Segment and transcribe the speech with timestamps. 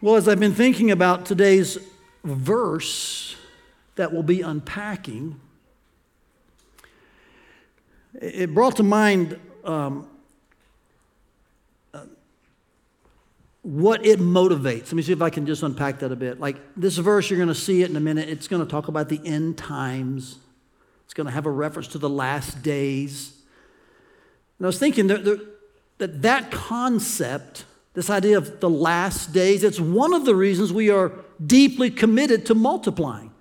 [0.00, 1.76] Well, as I've been thinking about today's
[2.22, 3.34] verse
[3.96, 5.40] that we'll be unpacking,
[8.14, 10.08] it brought to mind um,
[11.92, 12.04] uh,
[13.62, 14.84] what it motivates.
[14.84, 16.38] Let me see if I can just unpack that a bit.
[16.38, 18.28] Like this verse, you're going to see it in a minute.
[18.28, 20.36] It's going to talk about the end times,
[21.06, 23.32] it's going to have a reference to the last days.
[24.60, 25.24] And I was thinking that
[25.98, 27.64] that, that concept
[27.98, 31.10] this idea of the last days, it's one of the reasons we are
[31.44, 33.32] deeply committed to multiplying,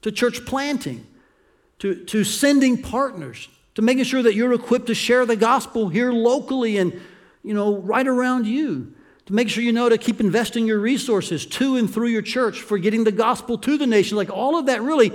[0.00, 1.06] to church planting,
[1.80, 6.10] to, to sending partners, to making sure that you're equipped to share the gospel here
[6.10, 6.98] locally and,
[7.42, 8.94] you know, right around you.
[9.26, 12.62] To make sure you know to keep investing your resources to and through your church
[12.62, 14.16] for getting the gospel to the nation.
[14.16, 15.12] Like all of that really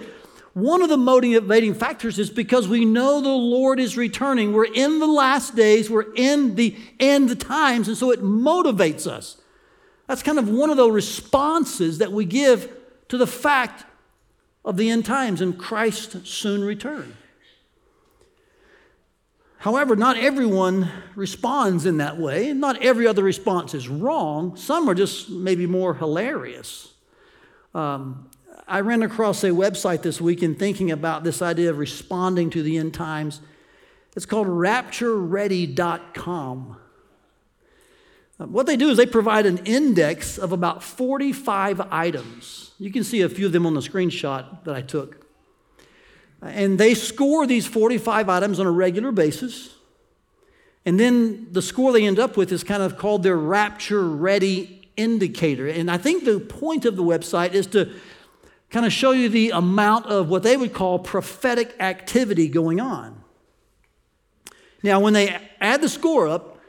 [0.54, 4.54] one of the motivating factors is because we know the Lord is returning.
[4.54, 9.38] We're in the last days, we're in the end times, and so it motivates us.
[10.08, 12.72] That's kind of one of the responses that we give
[13.08, 13.86] to the fact
[14.64, 17.17] of the end times and Christ's soon return.
[19.58, 22.52] However, not everyone responds in that way.
[22.52, 24.58] Not every other response is wrong.
[24.58, 26.94] Some are just maybe more hilarious.
[27.73, 28.30] Um,
[28.68, 32.62] I ran across a website this week in thinking about this idea of responding to
[32.62, 33.42] the end times.
[34.16, 36.78] It's called raptureready.com.
[38.40, 42.72] Uh, what they do is they provide an index of about 45 items.
[42.80, 45.26] You can see a few of them on the screenshot that I took.
[46.42, 49.76] And they score these 45 items on a regular basis.
[50.86, 54.90] And then the score they end up with is kind of called their rapture ready
[54.98, 55.67] indicator.
[55.67, 57.94] And I think the point of the website is to
[58.74, 63.24] kind of show you the amount of what they would call prophetic activity going on.
[64.82, 66.60] Now, when they add the score up,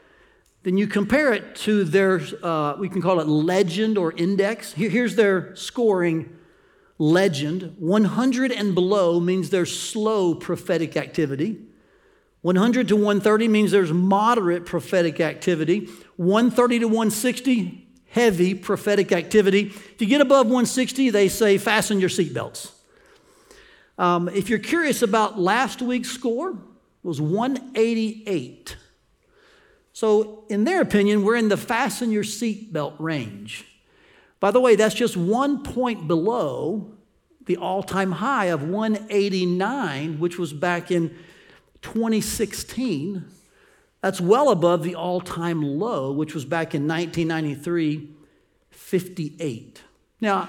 [0.61, 4.73] then you compare it to their, uh, we can call it legend or index.
[4.73, 6.37] Here, here's their scoring
[6.99, 7.75] legend.
[7.79, 11.57] 100 and below means there's slow prophetic activity.
[12.43, 15.89] 100 to 130 means there's moderate prophetic activity.
[16.17, 17.84] 130 to 160,
[18.15, 19.65] heavy prophetic activity.
[19.65, 22.71] If you get above 160, they say fasten your seatbelts.
[23.97, 26.57] Um, if you're curious about last week's score, it
[27.03, 28.77] was 188.
[29.91, 33.65] So, in their opinion, we're in the fasten your seatbelt range.
[34.39, 36.93] By the way, that's just one point below
[37.47, 41.09] the all time high of 189, which was back in
[41.81, 43.25] 2016.
[44.05, 48.07] That's well above the all time low, which was back in 1993,
[48.69, 49.81] 58.
[50.21, 50.47] Now,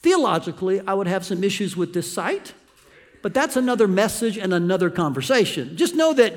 [0.00, 2.52] theologically, I would have some issues with this site,
[3.22, 5.78] but that's another message and another conversation.
[5.78, 6.34] Just know that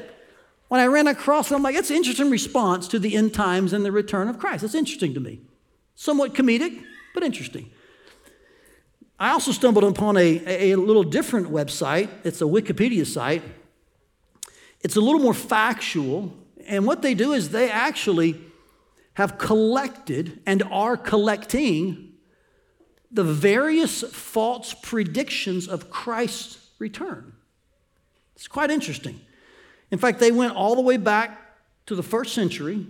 [0.69, 3.73] when I ran across it, I'm like, it's an interesting response to the end times
[3.73, 4.63] and the return of Christ.
[4.63, 5.41] It's interesting to me.
[5.95, 6.81] Somewhat comedic,
[7.13, 7.69] but interesting.
[9.19, 12.09] I also stumbled upon a, a little different website.
[12.23, 13.43] It's a Wikipedia site
[14.83, 16.33] it's a little more factual.
[16.67, 18.39] And what they do is they actually
[19.13, 22.13] have collected and are collecting
[23.11, 27.33] the various false predictions of Christ's return.
[28.35, 29.19] It's quite interesting.
[29.91, 31.39] In fact, they went all the way back
[31.87, 32.87] to the first century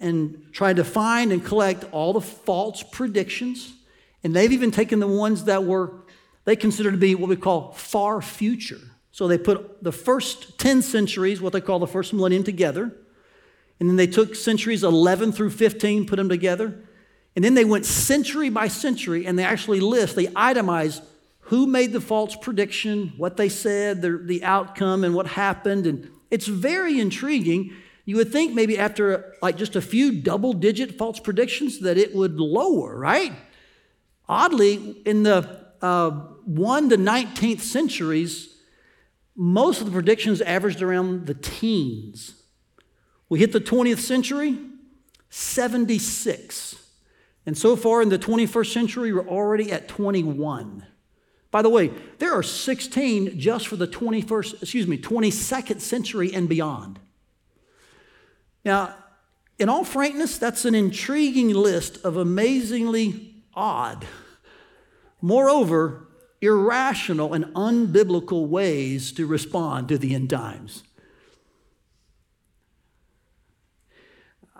[0.00, 3.74] and tried to find and collect all the false predictions.
[4.24, 5.92] And they've even taken the ones that were,
[6.44, 8.80] they consider to be what we call far future.
[9.18, 12.94] So they put the first 10 centuries, what they call the first millennium, together.
[13.80, 16.84] And then they took centuries 11 through 15, put them together.
[17.34, 21.00] And then they went century by century and they actually list, they itemize
[21.40, 25.88] who made the false prediction, what they said, the, the outcome, and what happened.
[25.88, 27.72] And it's very intriguing.
[28.04, 32.14] You would think maybe after like just a few double digit false predictions that it
[32.14, 33.32] would lower, right?
[34.28, 36.10] Oddly, in the uh,
[36.44, 38.54] 1 to 19th centuries,
[39.40, 42.42] most of the predictions averaged around the teens.
[43.28, 44.58] We hit the 20th century,
[45.30, 46.74] 76.
[47.46, 50.84] And so far in the 21st century, we're already at 21.
[51.52, 56.48] By the way, there are 16 just for the 21st, excuse me, 22nd century and
[56.48, 56.98] beyond.
[58.64, 58.96] Now,
[59.56, 64.04] in all frankness, that's an intriguing list of amazingly odd.
[65.22, 66.07] Moreover,
[66.40, 70.84] irrational and unbiblical ways to respond to the end times.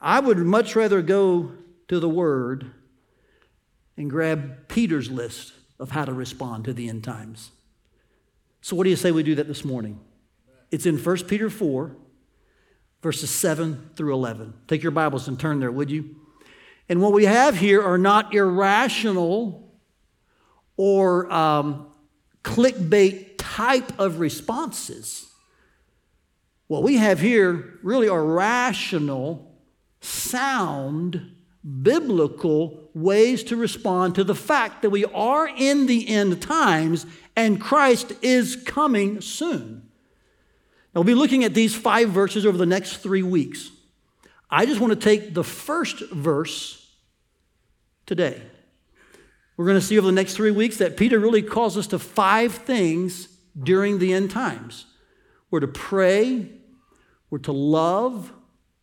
[0.00, 1.52] I would much rather go
[1.88, 2.70] to the Word
[3.96, 7.50] and grab Peter's list of how to respond to the end times.
[8.60, 10.00] So, what do you say we do that this morning?
[10.70, 11.96] It's in 1 Peter 4,
[13.02, 14.54] verses 7 through 11.
[14.66, 16.16] Take your Bibles and turn there, would you?
[16.88, 19.68] And what we have here are not irrational
[20.78, 21.86] or um,
[22.42, 25.26] clickbait type of responses.
[26.69, 29.54] What we have here really are rational,
[30.00, 31.34] sound,
[31.82, 37.04] biblical ways to respond to the fact that we are in the end times
[37.36, 39.88] and Christ is coming soon.
[40.94, 43.70] Now, we'll be looking at these five verses over the next three weeks.
[44.50, 46.86] I just want to take the first verse
[48.06, 48.40] today.
[49.58, 51.99] We're going to see over the next three weeks that Peter really calls us to
[51.99, 53.26] five things
[53.60, 54.87] during the end times.
[55.50, 56.52] We're to pray,
[57.28, 58.32] we're to love,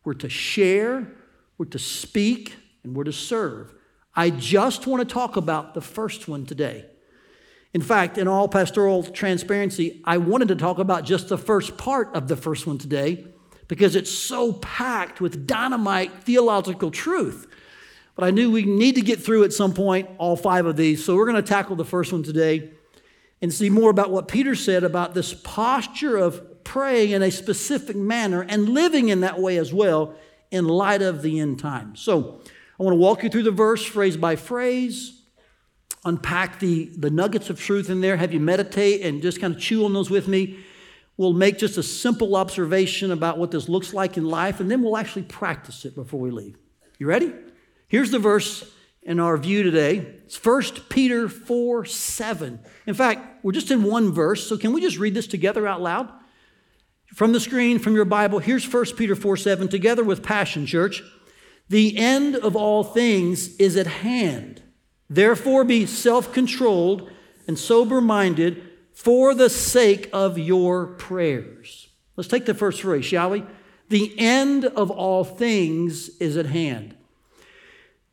[0.04, 1.10] we're to share,
[1.56, 3.72] we're to speak, and we're to serve.
[4.14, 6.84] I just want to talk about the first one today.
[7.72, 12.14] In fact, in all pastoral transparency, I wanted to talk about just the first part
[12.14, 13.26] of the first one today
[13.66, 17.46] because it's so packed with dynamite theological truth.
[18.16, 21.04] But I knew we need to get through at some point all five of these.
[21.04, 22.70] So we're going to tackle the first one today
[23.42, 27.94] and see more about what Peter said about this posture of praying in a specific
[27.94, 30.14] manner and living in that way as well
[30.50, 32.00] in light of the end times.
[32.00, 32.40] So
[32.80, 35.22] I want to walk you through the verse phrase by phrase,
[36.04, 39.60] unpack the, the nuggets of truth in there, have you meditate and just kind of
[39.60, 40.58] chew on those with me.
[41.18, 44.82] We'll make just a simple observation about what this looks like in life, and then
[44.82, 46.56] we'll actually practice it before we leave.
[46.98, 47.32] You ready?
[47.88, 48.70] Here's the verse
[49.02, 49.98] in our view today.
[50.24, 52.60] It's 1 Peter 4 7.
[52.86, 55.80] In fact, we're just in one verse, so can we just read this together out
[55.80, 56.10] loud?
[57.14, 61.02] From the screen, from your Bible, here's 1 Peter 4 7, together with Passion Church.
[61.68, 64.62] The end of all things is at hand.
[65.08, 67.10] Therefore, be self controlled
[67.46, 68.62] and sober minded
[68.92, 71.88] for the sake of your prayers.
[72.16, 73.44] Let's take the first phrase, shall we?
[73.88, 76.95] The end of all things is at hand.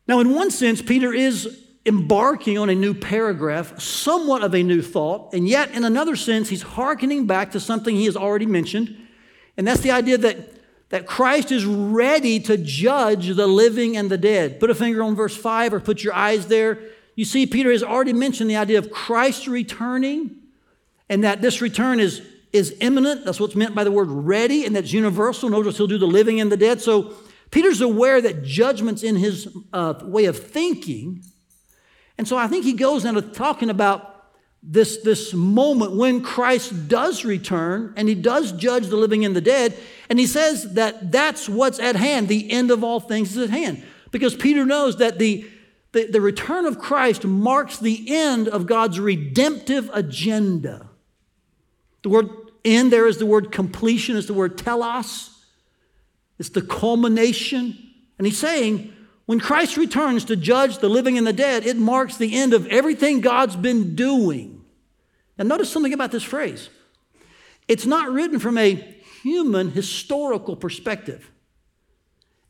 [0.08, 4.82] Now, in one sense, Peter is embarking on a new paragraph, somewhat of a new
[4.82, 8.96] thought, and yet, in another sense, he's hearkening back to something he has already mentioned,
[9.58, 10.38] and that's the idea that,
[10.90, 14.60] that Christ is ready to judge the living and the dead.
[14.60, 16.80] Put a finger on verse 5 or put your eyes there.
[17.16, 20.38] You see, Peter has already mentioned the idea of Christ returning
[21.10, 22.22] and that this return is,
[22.52, 23.26] is imminent.
[23.26, 25.50] That's what's meant by the word ready, and that's universal.
[25.50, 26.82] Notice he'll do the living and the dead.
[26.82, 27.14] So
[27.54, 31.24] Peter's aware that judgment's in his uh, way of thinking.
[32.18, 34.32] And so I think he goes into talking about
[34.64, 39.42] this, this moment when Christ does return and he does judge the living and the
[39.42, 39.78] dead.
[40.10, 42.28] And he says that that's what's at hand.
[42.28, 43.84] The end of all things is at hand.
[44.10, 45.46] Because Peter knows that the,
[45.92, 50.90] the, the return of Christ marks the end of God's redemptive agenda.
[52.02, 52.30] The word
[52.66, 55.33] end there is the word completion, is the word telos.
[56.40, 57.78] It's the culmination.
[58.18, 58.94] And he's saying,
[59.26, 62.68] when Christ returns to judge the living and the dead, it marks the end of
[62.68, 64.64] everything God's been doing.
[65.38, 66.70] Now, notice something about this phrase.
[67.68, 68.76] It's not written from a
[69.22, 71.30] human historical perspective,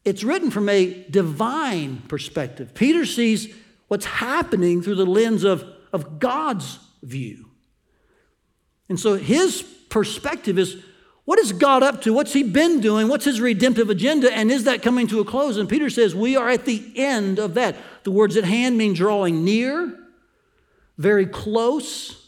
[0.03, 2.74] it's written from a divine perspective.
[2.74, 3.53] Peter sees
[3.88, 5.63] what's happening through the lens of,
[5.94, 7.51] of God's view.
[8.89, 10.83] And so his perspective is
[11.25, 12.14] what is God up to?
[12.14, 13.08] What's he been doing?
[13.08, 14.31] What's his redemptive agenda?
[14.31, 15.56] And is that coming to a close?
[15.56, 17.78] And Peter says, We are at the end of that.
[18.04, 19.98] The words at hand mean drawing near,
[20.98, 22.20] very close.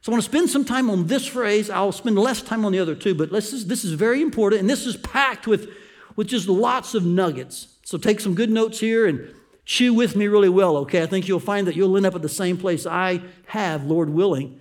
[0.00, 1.68] So I want to spend some time on this phrase.
[1.68, 4.60] I'll spend less time on the other two, but this is, this is very important.
[4.60, 5.68] And this is packed with,
[6.14, 7.68] with just lots of nuggets.
[7.84, 11.02] So take some good notes here and chew with me really well, okay?
[11.02, 14.08] I think you'll find that you'll end up at the same place I have, Lord
[14.08, 14.60] willing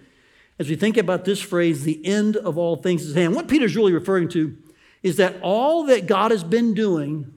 [0.58, 3.48] as we think about this phrase, the end of all things is at hand, what
[3.48, 4.58] Peter's really referring to
[5.04, 7.34] is that all that God has been doing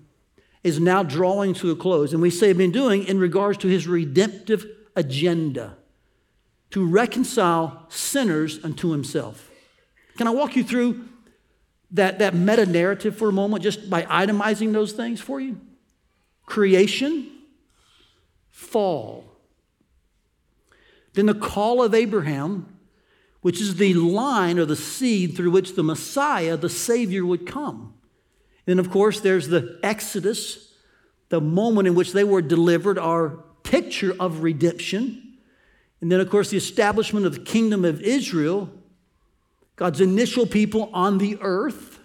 [0.62, 2.12] is now drawing to a close.
[2.12, 4.64] And we say been doing in regards to his redemptive
[4.96, 5.76] agenda
[6.70, 9.50] to reconcile sinners unto himself.
[10.16, 11.08] Can I walk you through
[11.90, 15.60] that, that meta narrative for a moment, just by itemizing those things for you?
[16.46, 17.30] Creation,
[18.50, 19.24] fall.
[21.14, 22.77] Then the call of Abraham
[23.48, 27.94] which is the line or the seed through which the Messiah, the Savior, would come.
[28.66, 30.74] And of course, there's the Exodus,
[31.30, 35.38] the moment in which they were delivered, our picture of redemption.
[36.02, 38.68] And then, of course, the establishment of the kingdom of Israel,
[39.76, 42.00] God's initial people on the earth.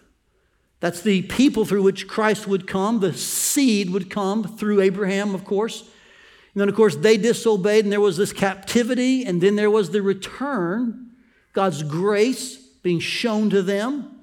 [0.80, 3.02] That's the people through which Christ would come.
[3.02, 5.82] The seed would come through Abraham, of course.
[5.82, 9.90] And then, of course, they disobeyed, and there was this captivity, and then there was
[9.90, 11.03] the return
[11.54, 14.20] God's grace being shown to them.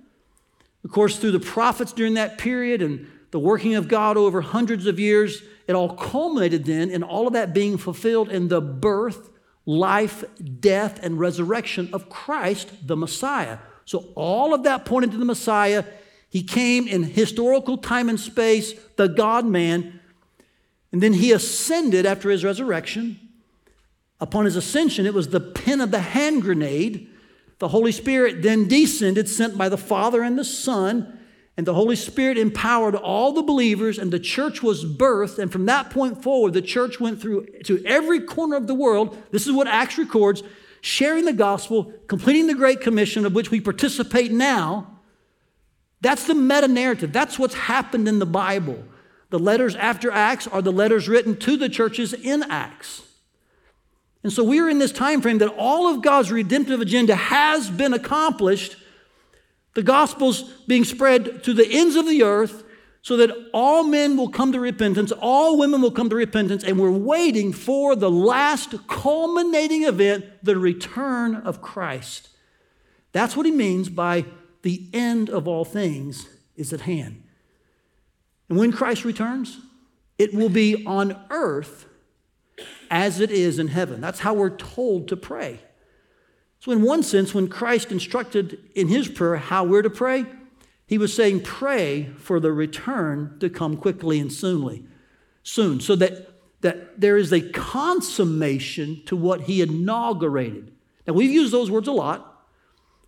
[0.84, 4.86] Of course, through the prophets during that period and the working of God over hundreds
[4.86, 9.30] of years, it all culminated then in all of that being fulfilled in the birth,
[9.64, 10.24] life,
[10.58, 13.58] death, and resurrection of Christ, the Messiah.
[13.84, 15.84] So all of that pointed to the Messiah.
[16.28, 20.00] He came in historical time and space, the God man,
[20.92, 23.20] and then he ascended after his resurrection.
[24.20, 27.08] Upon his ascension, it was the pin of the hand grenade.
[27.60, 31.18] The Holy Spirit then descended, sent by the Father and the Son,
[31.58, 35.38] and the Holy Spirit empowered all the believers, and the church was birthed.
[35.38, 39.16] And from that point forward, the church went through to every corner of the world.
[39.30, 40.42] This is what Acts records
[40.80, 44.98] sharing the gospel, completing the Great Commission, of which we participate now.
[46.00, 47.12] That's the meta narrative.
[47.12, 48.82] That's what's happened in the Bible.
[49.28, 53.02] The letters after Acts are the letters written to the churches in Acts.
[54.22, 57.94] And so we're in this time frame that all of God's redemptive agenda has been
[57.94, 58.76] accomplished.
[59.74, 62.64] The gospel's being spread to the ends of the earth
[63.02, 66.78] so that all men will come to repentance, all women will come to repentance, and
[66.78, 72.28] we're waiting for the last culminating event, the return of Christ.
[73.12, 74.26] That's what he means by
[74.62, 77.22] the end of all things is at hand.
[78.50, 79.58] And when Christ returns,
[80.18, 81.86] it will be on earth
[82.90, 84.00] as it is in heaven.
[84.00, 85.60] That's how we're told to pray.
[86.58, 90.26] So, in one sense, when Christ instructed in his prayer how we're to pray,
[90.86, 94.84] he was saying, Pray for the return to come quickly and soonly,
[95.42, 96.28] soon, so that,
[96.60, 100.72] that there is a consummation to what he inaugurated.
[101.06, 102.44] Now, we've used those words a lot.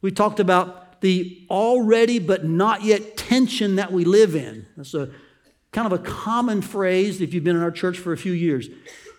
[0.01, 4.67] We talked about the already but not yet tension that we live in.
[4.77, 5.11] That's a
[5.73, 8.69] kind of a common phrase if you've been in our church for a few years.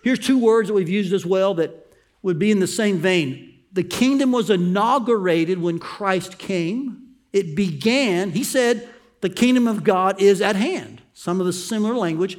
[0.04, 3.54] Here's two words that we've used as well that would be in the same vein.
[3.72, 7.14] The kingdom was inaugurated when Christ came.
[7.32, 8.86] It began, he said,
[9.22, 11.00] the kingdom of God is at hand.
[11.14, 12.36] Some of the similar language.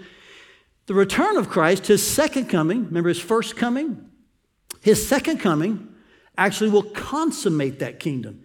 [0.86, 4.12] The return of Christ, his second coming, remember his first coming?
[4.82, 5.92] His second coming
[6.38, 8.44] actually will consummate that kingdom.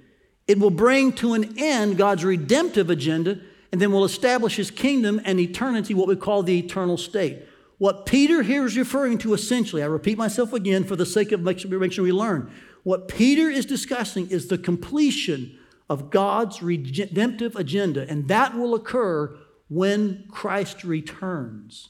[0.49, 3.39] It will bring to an end God's redemptive agenda
[3.71, 7.45] and then will establish his kingdom and eternity, what we call the eternal state.
[7.81, 11.41] What Peter here is referring to essentially, I repeat myself again for the sake of
[11.41, 12.53] making sure we learn.
[12.83, 15.59] What Peter is discussing is the completion
[15.89, 19.35] of God's redemptive agenda, and that will occur
[19.71, 21.89] when Christ returns.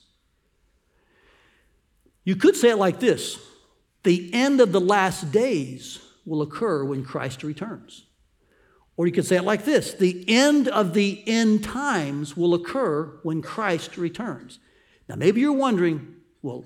[2.22, 3.40] You could say it like this
[4.04, 8.04] the end of the last days will occur when Christ returns.
[8.96, 13.18] Or you could say it like this the end of the end times will occur
[13.24, 14.60] when Christ returns.
[15.10, 16.64] Now, maybe you're wondering, well,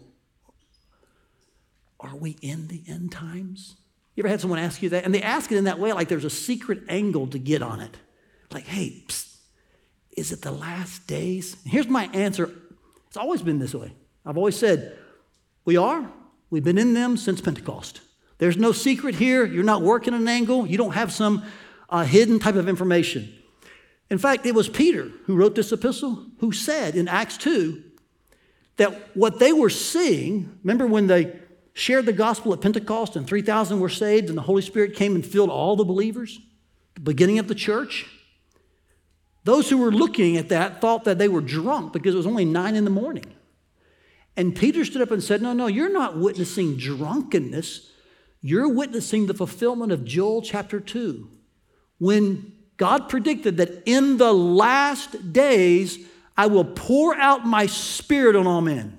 [1.99, 3.77] are we in the end times?
[4.15, 5.07] You ever had someone ask you that?
[5.07, 7.81] And they ask it in that way, like there's a secret angle to get on
[7.81, 7.97] it.
[8.53, 9.39] Like, hey, psst,
[10.15, 11.57] is it the last days?
[11.65, 12.51] here's my answer
[13.09, 13.95] it's always been this way.
[14.27, 14.95] I've always said,
[15.65, 16.07] we are.
[16.51, 18.03] We've been in them since Pentecost.
[18.37, 19.47] There's no secret here.
[19.47, 20.67] You're not working an angle.
[20.67, 21.45] You don't have some
[21.89, 23.33] a hidden type of information.
[24.11, 27.83] In fact, it was Peter who wrote this epistle who said in Acts 2
[28.77, 31.37] that what they were seeing, remember when they
[31.75, 35.25] shared the gospel at Pentecost and 3,000 were saved and the Holy Spirit came and
[35.25, 36.41] filled all the believers,
[36.95, 38.07] the beginning of the church?
[39.45, 42.45] Those who were looking at that thought that they were drunk because it was only
[42.47, 43.27] nine in the morning.
[44.37, 47.91] And Peter stood up and said, No, no, you're not witnessing drunkenness.
[48.41, 51.31] You're witnessing the fulfillment of Joel chapter 2
[51.99, 55.99] when God predicted that in the last days
[56.37, 58.99] I will pour out my spirit on all men.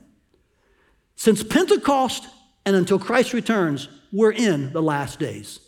[1.15, 2.27] Since Pentecost
[2.65, 5.59] and until Christ returns, we're in the last days.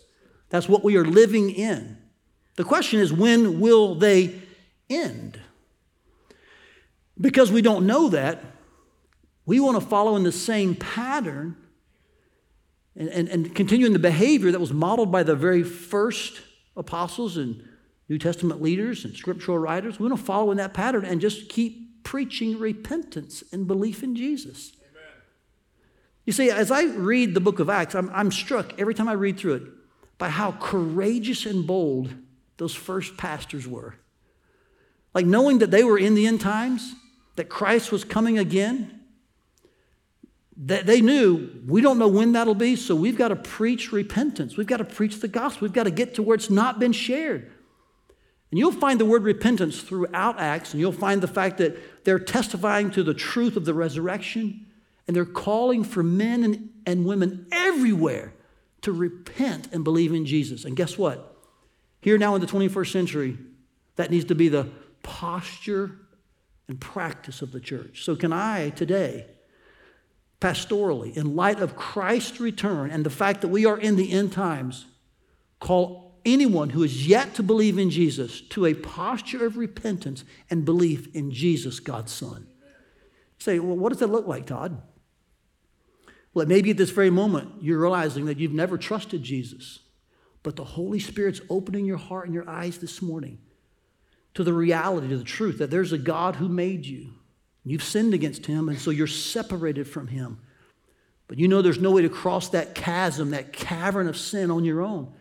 [0.50, 1.98] That's what we are living in.
[2.56, 4.36] The question is, when will they
[4.90, 5.40] end?
[7.20, 8.44] Because we don't know that,
[9.46, 11.56] we want to follow in the same pattern
[12.96, 16.42] and, and, and continue in the behavior that was modeled by the very first
[16.76, 17.64] apostles and
[18.10, 20.00] New Testament leaders and scriptural writers.
[20.00, 24.16] We want to follow in that pattern and just keep preaching repentance and belief in
[24.16, 24.72] Jesus.
[24.80, 25.12] Amen.
[26.26, 29.14] You see, as I read the book of Acts, I'm, I'm struck every time I
[29.14, 29.64] read through it
[30.18, 32.14] by how courageous and bold
[32.58, 33.96] those first pastors were.
[35.14, 36.96] Like knowing that they were in the end times,
[37.36, 39.02] that Christ was coming again,
[40.56, 44.58] that they knew we don't know when that'll be, so we've got to preach repentance.
[44.58, 45.66] We've got to preach the gospel.
[45.66, 47.52] We've got to get to where it's not been shared.
[48.52, 52.20] And you'll find the word repentance throughout Acts, and you'll find the fact that they're
[52.20, 54.66] testifying to the truth of the resurrection,
[55.06, 58.34] and they're calling for men and, and women everywhere
[58.82, 60.64] to repent and believe in Jesus.
[60.64, 61.36] And guess what?
[62.00, 63.38] Here now in the 21st century,
[63.98, 64.70] that needs to be the
[65.04, 66.00] posture
[66.68, 68.04] and practice of the church.
[68.04, 69.26] So, can I today,
[70.40, 74.32] pastorally, in light of Christ's return and the fact that we are in the end
[74.32, 74.86] times,
[75.60, 80.66] call anyone who is yet to believe in Jesus to a posture of repentance and
[80.66, 82.48] belief in Jesus, God's Son?
[83.40, 84.82] say, well, what does that look like, Todd?
[86.34, 89.80] Well, maybe at this very moment, you're realizing that you've never trusted Jesus,
[90.44, 93.40] but the Holy Spirit's opening your heart and your eyes this morning
[94.34, 97.14] to the reality, to the truth that there's a God who made you.
[97.64, 100.40] You've sinned against him, and so you're separated from him.
[101.28, 104.64] But you know there's no way to cross that chasm, that cavern of sin on
[104.64, 105.12] your own.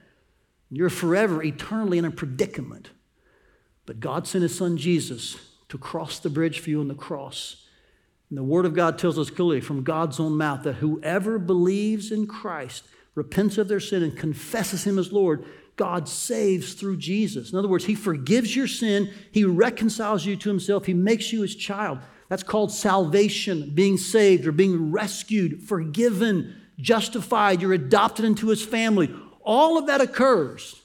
[0.71, 2.91] You're forever, eternally in a predicament.
[3.87, 5.37] But God sent his son Jesus
[5.69, 7.65] to cross the bridge for you on the cross.
[8.31, 12.11] And the Word of God tells us clearly from God's own mouth that whoever believes
[12.11, 15.45] in Christ, repents of their sin, and confesses him as Lord
[15.77, 17.53] God saves through Jesus.
[17.53, 21.43] In other words, He forgives your sin, He reconciles you to Himself, He makes you
[21.43, 21.99] His child.
[22.29, 27.63] That's called salvation, being saved or being rescued, forgiven, justified.
[27.63, 29.15] You're adopted into His family.
[29.47, 30.83] All of that occurs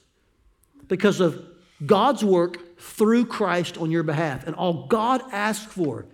[0.86, 1.44] because of
[1.84, 4.46] God's work through Christ on your behalf.
[4.46, 6.06] And all God asks for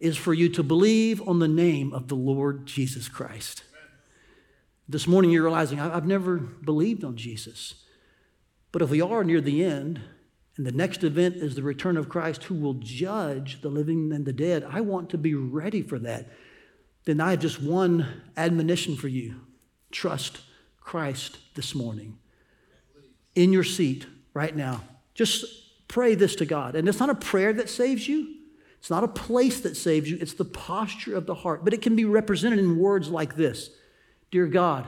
[0.00, 3.62] is for you to believe on the name of the Lord Jesus Christ.
[4.88, 7.84] This morning, you're realizing, I've never believed on Jesus.
[8.72, 10.00] But if we are near the end,
[10.56, 14.26] and the next event is the return of Christ who will judge the living and
[14.26, 16.28] the dead, I want to be ready for that.
[17.04, 19.42] Then I have just one admonition for you
[19.92, 20.40] trust
[20.88, 22.16] Christ this morning.
[23.34, 25.44] In your seat right now, just
[25.86, 26.74] pray this to God.
[26.74, 28.36] And it's not a prayer that saves you,
[28.78, 31.62] it's not a place that saves you, it's the posture of the heart.
[31.62, 33.68] But it can be represented in words like this
[34.30, 34.86] Dear God,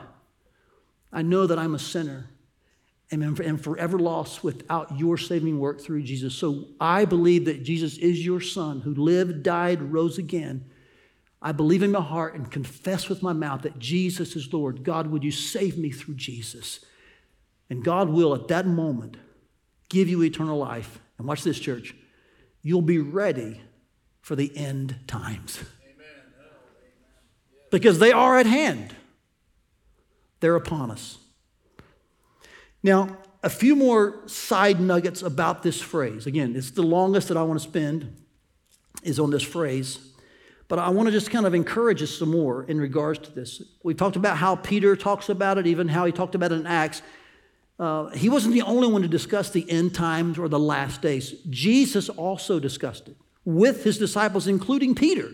[1.13, 2.31] I know that I'm a sinner
[3.11, 6.33] and forever lost without your saving work through Jesus.
[6.33, 10.65] So I believe that Jesus is your Son who lived, died, rose again.
[11.41, 14.83] I believe in my heart and confess with my mouth that Jesus is Lord.
[14.83, 16.85] God, would you save me through Jesus?
[17.69, 19.17] And God will, at that moment,
[19.89, 20.99] give you eternal life.
[21.17, 21.95] And watch this, church.
[22.61, 23.61] You'll be ready
[24.21, 25.59] for the end times.
[27.71, 28.95] Because they are at hand,
[30.41, 31.17] they're upon us.
[32.83, 36.27] Now, a few more side nuggets about this phrase.
[36.27, 38.21] Again, it's the longest that I want to spend
[39.03, 40.10] is on this phrase.
[40.71, 43.61] But I want to just kind of encourage us some more in regards to this.
[43.83, 46.65] We talked about how Peter talks about it, even how he talked about it in
[46.65, 47.01] Acts.
[47.77, 51.33] Uh, he wasn't the only one to discuss the end times or the last days.
[51.49, 55.31] Jesus also discussed it with his disciples, including Peter.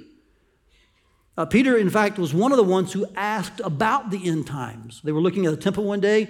[1.38, 5.02] Uh, Peter, in fact, was one of the ones who asked about the end times.
[5.04, 6.30] They were looking at the temple one day,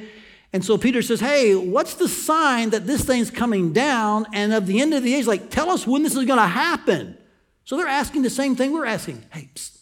[0.51, 4.67] and so Peter says, Hey, what's the sign that this thing's coming down and of
[4.67, 5.27] the end of the age?
[5.27, 7.17] Like, tell us when this is going to happen.
[7.67, 9.25] So they're asking the same thing we're asking.
[9.29, 9.79] Hey, psst,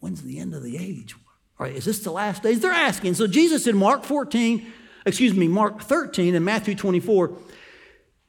[0.00, 1.14] when's the end of the age?
[1.56, 2.58] All right, is this the last days?
[2.58, 3.14] They're asking.
[3.14, 4.66] So Jesus in Mark 14,
[5.06, 7.38] excuse me, Mark 13 and Matthew 24,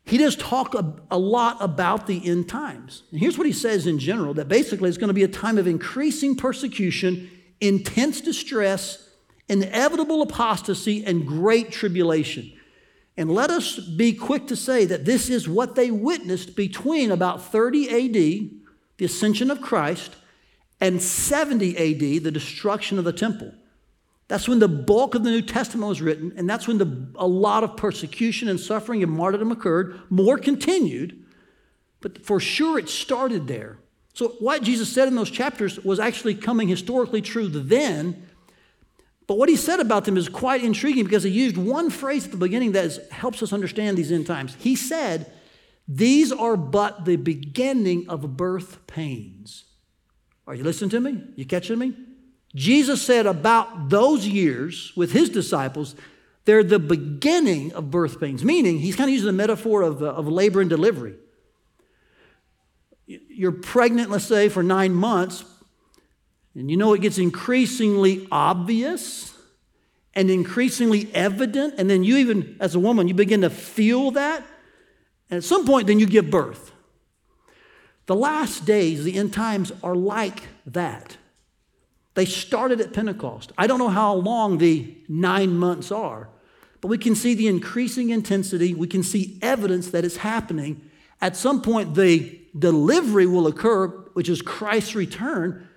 [0.05, 3.01] he does talk a, a lot about the end times.
[3.09, 5.57] And here's what he says in general that basically it's going to be a time
[5.57, 9.09] of increasing persecution, intense distress,
[9.49, 12.53] inevitable apostasy, and great tribulation.
[13.17, 17.43] And let us be quick to say that this is what they witnessed between about
[17.43, 18.62] 30 AD,
[19.03, 20.15] the ascension of Christ,
[20.79, 23.53] and 70 AD, the destruction of the temple.
[24.29, 27.27] That's when the bulk of the New Testament was written, and that's when the, a
[27.27, 29.99] lot of persecution and suffering and martyrdom occurred.
[30.09, 31.21] More continued,
[31.99, 33.77] but for sure it started there.
[34.13, 38.25] So, what Jesus said in those chapters was actually coming historically true then
[39.25, 42.31] but what he said about them is quite intriguing because he used one phrase at
[42.31, 44.57] the beginning that is, helps us understand these end times.
[44.59, 45.31] He said,
[45.87, 49.65] These are but the beginning of birth pains.
[50.47, 51.23] Are you listening to me?
[51.35, 51.93] You catching me?
[52.55, 55.95] Jesus said about those years with his disciples,
[56.45, 60.07] they're the beginning of birth pains, meaning he's kind of using the metaphor of, uh,
[60.07, 61.15] of labor and delivery.
[63.05, 65.43] You're pregnant, let's say, for nine months,
[66.55, 69.33] and you know, it gets increasingly obvious
[70.13, 71.75] and increasingly evident.
[71.77, 74.45] And then you, even as a woman, you begin to feel that.
[75.29, 76.71] And at some point, then you give birth.
[78.05, 81.17] The last days, the end times, are like that.
[82.15, 83.51] They started at Pentecost.
[83.57, 86.29] I don't know how long the nine months are,
[86.81, 88.73] but we can see the increasing intensity.
[88.73, 90.89] We can see evidence that it's happening.
[91.21, 95.67] At some point, the delivery will occur, which is Christ's return.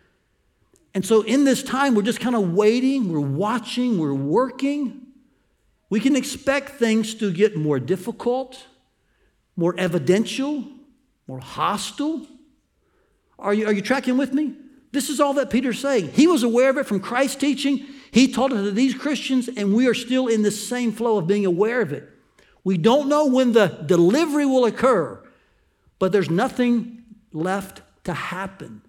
[0.92, 5.06] And so in this time, we're just kind of waiting, we're watching, we're working.
[5.88, 8.66] We can expect things to get more difficult,
[9.56, 10.64] more evidential,
[11.26, 12.26] more hostile.
[13.38, 14.54] Are you, are you tracking with me?
[14.92, 16.12] This is all that Peter's saying.
[16.12, 17.84] He was aware of it from Christ's teaching.
[18.10, 21.26] He taught it to these Christians, and we are still in the same flow of
[21.26, 22.08] being aware of it.
[22.64, 25.22] We don't know when the delivery will occur,
[25.98, 28.82] but there's nothing left to happen.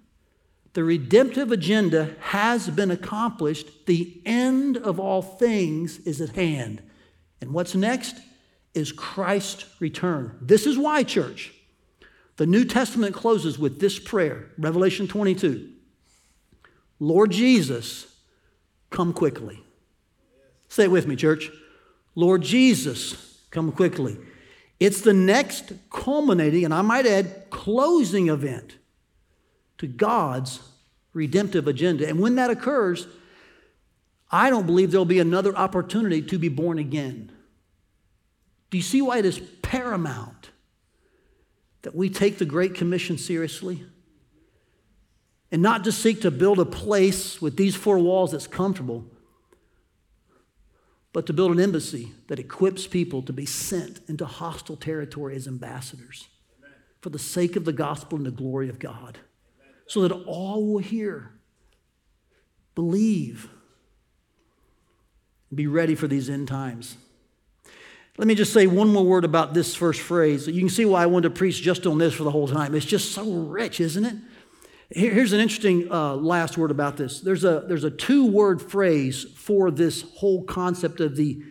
[0.74, 3.86] The redemptive agenda has been accomplished.
[3.88, 6.82] The end of all things is at hand.
[7.42, 8.16] And what's next
[8.78, 10.38] is Christ's return.
[10.40, 11.52] This is why, church,
[12.38, 15.74] the New Testament closes with this prayer Revelation 22
[17.00, 18.08] Lord Jesus,
[18.90, 19.64] come quickly.
[20.70, 21.50] Say it with me, church.
[22.16, 24.18] Lord Jesus, come quickly.
[24.80, 28.78] It's the next culminating, and I might add, closing event
[29.78, 30.60] to God's
[31.14, 32.08] redemptive agenda.
[32.08, 33.08] And when that occurs,
[34.32, 37.32] I don't believe there'll be another opportunity to be born again.
[38.70, 40.52] Do you see why it is paramount
[41.84, 43.86] that we take the Great Commission seriously?
[45.52, 49.06] And not just seek to build a place with these four walls that's comfortable,
[51.14, 55.48] but to build an embassy that equips people to be sent into hostile territory as
[55.48, 56.28] ambassadors
[56.60, 56.76] Amen.
[57.02, 59.18] for the sake of the gospel and the glory of God,
[59.60, 59.76] Amen.
[59.88, 61.32] so that all will hear,
[62.76, 63.50] believe,
[65.50, 66.98] and be ready for these end times.
[68.18, 70.48] Let me just say one more word about this first phrase.
[70.48, 72.74] You can see why I wanted to preach just on this for the whole time.
[72.74, 74.16] It's just so rich, isn't it?
[74.90, 77.20] Here's an interesting uh, last word about this.
[77.20, 81.44] There's a, there's a two word phrase for this whole concept of the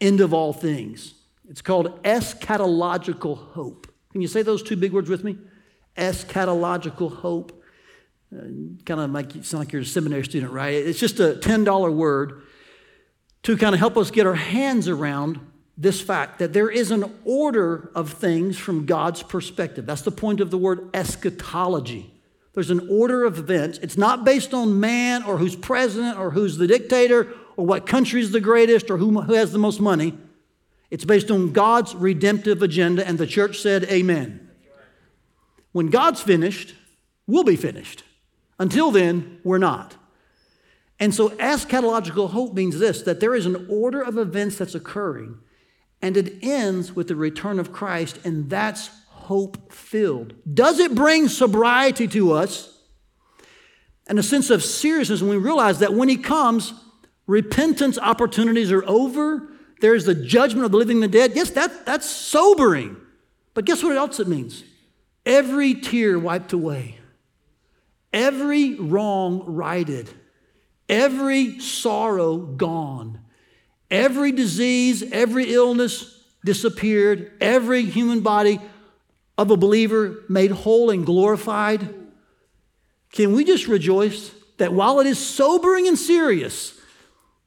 [0.00, 1.14] end of all things.
[1.48, 3.86] It's called eschatological hope.
[4.10, 5.36] Can you say those two big words with me?
[5.96, 7.62] Eschatological hope.
[8.34, 8.40] Uh,
[8.84, 10.74] kind of make you sound like you're a seminary student, right?
[10.74, 12.42] It's just a $10 word
[13.44, 15.40] to kind of help us get our hands around
[15.80, 19.86] this fact that there is an order of things from God's perspective.
[19.86, 22.12] That's the point of the word eschatology.
[22.52, 23.78] There's an order of events.
[23.78, 28.20] It's not based on man or who's president or who's the dictator or what country
[28.20, 30.18] is the greatest or who, who has the most money.
[30.90, 34.50] It's based on God's redemptive agenda, and the church said, Amen.
[35.72, 36.74] When God's finished,
[37.26, 38.02] we'll be finished.
[38.58, 39.96] Until then, we're not.
[40.98, 45.38] And so, eschatological hope means this that there is an order of events that's occurring,
[46.02, 50.34] and it ends with the return of Christ, and that's hope filled?
[50.52, 52.78] Does it bring sobriety to us
[54.06, 56.72] and a sense of seriousness when we realize that when He comes,
[57.26, 59.48] repentance opportunities are over?
[59.80, 61.32] There's the judgment of the living and the dead.
[61.34, 62.96] Yes, that, that's sobering.
[63.54, 64.64] But guess what else it means?
[65.26, 66.98] Every tear wiped away,
[68.12, 70.08] every wrong righted,
[70.88, 73.19] every sorrow gone,
[73.90, 78.60] every disease, every illness disappeared, every human body
[79.36, 81.94] of a believer made whole and glorified,
[83.12, 86.78] can we just rejoice that while it is sobering and serious,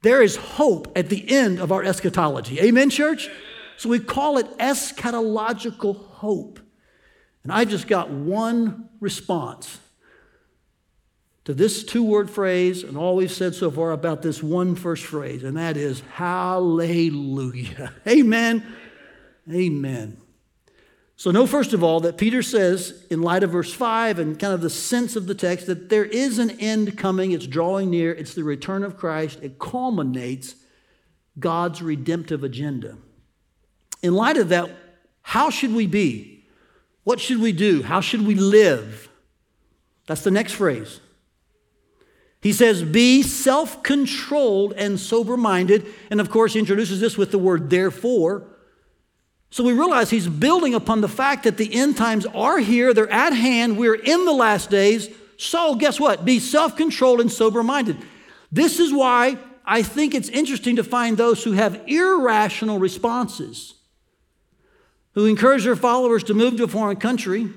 [0.01, 2.59] there is hope at the end of our eschatology?
[2.59, 3.29] Amen, church?
[3.77, 6.59] So we call it eschatological hope.
[7.43, 9.79] And I just got one response
[11.45, 15.05] to this two word phrase and all we've said so far about this one first
[15.05, 17.93] phrase, and that is hallelujah.
[18.07, 18.65] Amen.
[19.51, 20.17] Amen.
[21.15, 24.53] So, know first of all that Peter says, in light of verse 5 and kind
[24.53, 27.31] of the sense of the text, that there is an end coming.
[27.31, 28.13] It's drawing near.
[28.13, 29.39] It's the return of Christ.
[29.41, 30.55] It culminates
[31.39, 32.97] God's redemptive agenda.
[34.01, 34.69] In light of that,
[35.21, 36.45] how should we be?
[37.03, 37.83] What should we do?
[37.83, 39.09] How should we live?
[40.07, 40.99] That's the next phrase.
[42.43, 45.87] He says, Be self controlled and sober minded.
[46.11, 48.43] And of course, he introduces this with the word therefore.
[49.49, 53.09] So we realize he's building upon the fact that the end times are here, they're
[53.09, 55.09] at hand, we're in the last days.
[55.37, 56.25] So, guess what?
[56.25, 57.97] Be self controlled and sober minded.
[58.51, 63.75] This is why I think it's interesting to find those who have irrational responses,
[65.13, 67.49] who encourage their followers to move to a foreign country,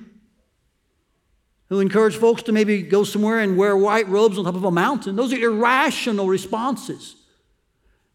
[1.68, 4.70] who encourage folks to maybe go somewhere and wear white robes on top of a
[4.70, 5.16] mountain.
[5.16, 7.16] Those are irrational responses.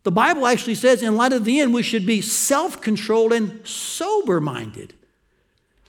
[0.03, 3.65] The Bible actually says, in light of the end, we should be self controlled and
[3.67, 4.93] sober minded.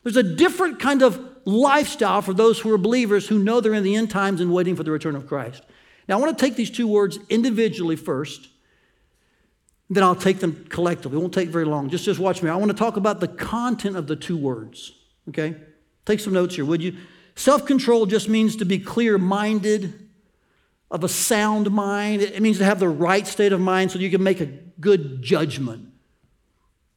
[0.03, 3.85] There's a different kind of lifestyle for those who are believers who know they're in
[3.85, 5.63] the end times and waiting for the return of Christ.
[6.09, 8.49] Now, I want to take these two words individually first,
[9.89, 11.19] then I'll take them collectively.
[11.19, 11.89] It won't take very long.
[11.91, 12.51] Just, just watch me.
[12.51, 14.93] I want to talk about the content of the two words,
[15.29, 15.55] okay?
[16.07, 16.97] Take some notes here, would you?
[17.35, 20.03] Self control just means to be clear minded,
[20.93, 22.21] of a sound mind.
[22.21, 25.23] It means to have the right state of mind so you can make a good
[25.23, 25.89] judgment.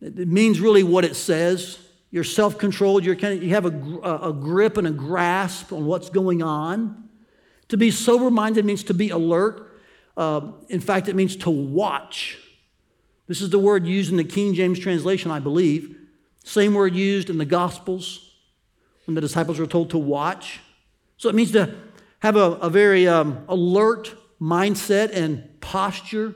[0.02, 1.80] It means really what it says.
[2.12, 7.10] you're self controlled, you have a, a grip and a grasp on what's going on.
[7.70, 9.72] To be sober minded means to be alert.
[10.18, 12.38] Uh, in fact, it means to watch.
[13.28, 15.98] This is the word used in the King James translation, I believe.
[16.44, 18.25] Same word used in the Gospels
[19.06, 20.60] when the disciples were told to watch.
[21.18, 21.76] So it means to
[22.20, 26.36] have a, a very um, alert mindset and posture.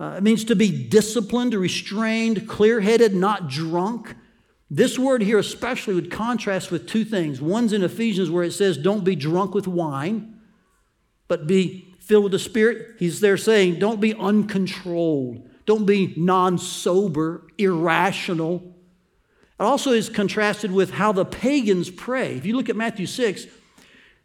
[0.00, 4.16] Uh, it means to be disciplined, restrained, clear headed, not drunk.
[4.70, 7.40] This word here, especially, would contrast with two things.
[7.40, 10.40] One's in Ephesians where it says, Don't be drunk with wine,
[11.28, 12.96] but be filled with the Spirit.
[12.98, 15.48] He's there saying, Don't be uncontrolled.
[15.66, 18.71] Don't be non sober, irrational.
[19.58, 22.36] It also is contrasted with how the pagans pray.
[22.36, 23.46] If you look at Matthew 6,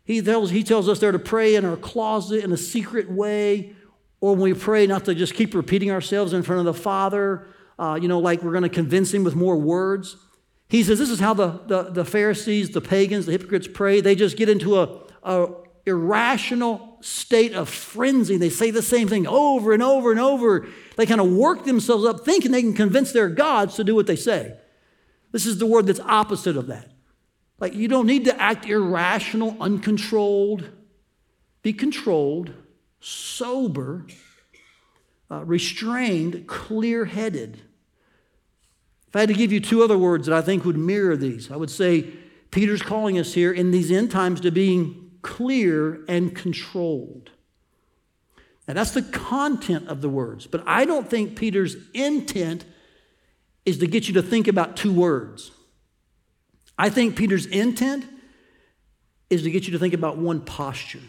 [0.03, 3.75] he tells, he tells us there to pray in our closet in a secret way,
[4.21, 7.47] or when we pray, not to just keep repeating ourselves in front of the Father,
[7.77, 10.15] uh, you know, like we're going to convince him with more words.
[10.69, 14.01] He says this is how the, the, the Pharisees, the pagans, the hypocrites pray.
[14.01, 15.47] They just get into a, a
[15.85, 18.37] irrational state of frenzy.
[18.37, 20.67] They say the same thing over and over and over.
[20.97, 24.07] They kind of work themselves up thinking they can convince their gods to do what
[24.07, 24.57] they say.
[25.31, 26.91] This is the word that's opposite of that.
[27.59, 30.69] Like, you don't need to act irrational, uncontrolled.
[31.63, 32.53] Be controlled,
[32.99, 34.05] sober,
[35.29, 37.59] uh, restrained, clear headed.
[39.07, 41.51] If I had to give you two other words that I think would mirror these,
[41.51, 42.05] I would say
[42.51, 47.31] Peter's calling us here in these end times to being clear and controlled.
[48.67, 52.65] Now, that's the content of the words, but I don't think Peter's intent
[53.67, 55.51] is to get you to think about two words.
[56.77, 58.05] I think Peter's intent
[59.29, 61.01] is to get you to think about one posture.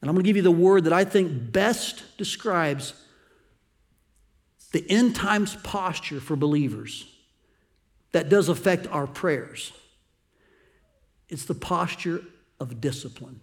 [0.00, 2.94] And I'm going to give you the word that I think best describes
[4.72, 7.06] the end times posture for believers
[8.12, 9.74] that does affect our prayers.
[11.28, 12.22] It's the posture
[12.58, 13.40] of discipline.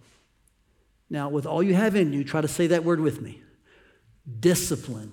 [1.08, 3.42] Now, with all you have in you, try to say that word with me
[4.40, 5.12] discipline.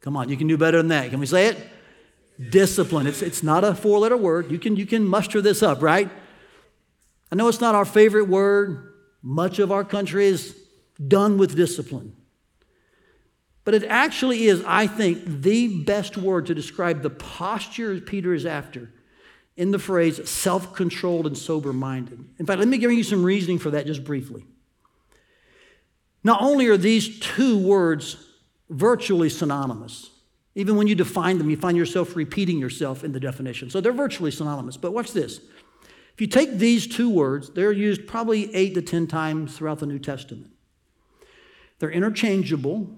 [0.00, 1.10] Come on, you can do better than that.
[1.10, 1.58] Can we say it?
[2.50, 3.06] Discipline.
[3.06, 4.50] It's, it's not a four letter word.
[4.50, 6.10] You can, you can muster this up, right?
[7.30, 8.92] I know it's not our favorite word.
[9.22, 10.56] Much of our country is
[11.06, 12.14] done with discipline.
[13.64, 18.44] But it actually is, I think, the best word to describe the posture Peter is
[18.44, 18.92] after
[19.56, 22.24] in the phrase self controlled and sober minded.
[22.38, 24.44] In fact, let me give you some reasoning for that just briefly.
[26.22, 28.16] Not only are these two words
[28.70, 30.10] virtually synonymous,
[30.54, 33.70] even when you define them, you find yourself repeating yourself in the definition.
[33.70, 34.76] So they're virtually synonymous.
[34.76, 35.40] But watch this.
[36.14, 39.86] If you take these two words, they're used probably eight to 10 times throughout the
[39.86, 40.52] New Testament.
[41.80, 42.88] They're interchangeable.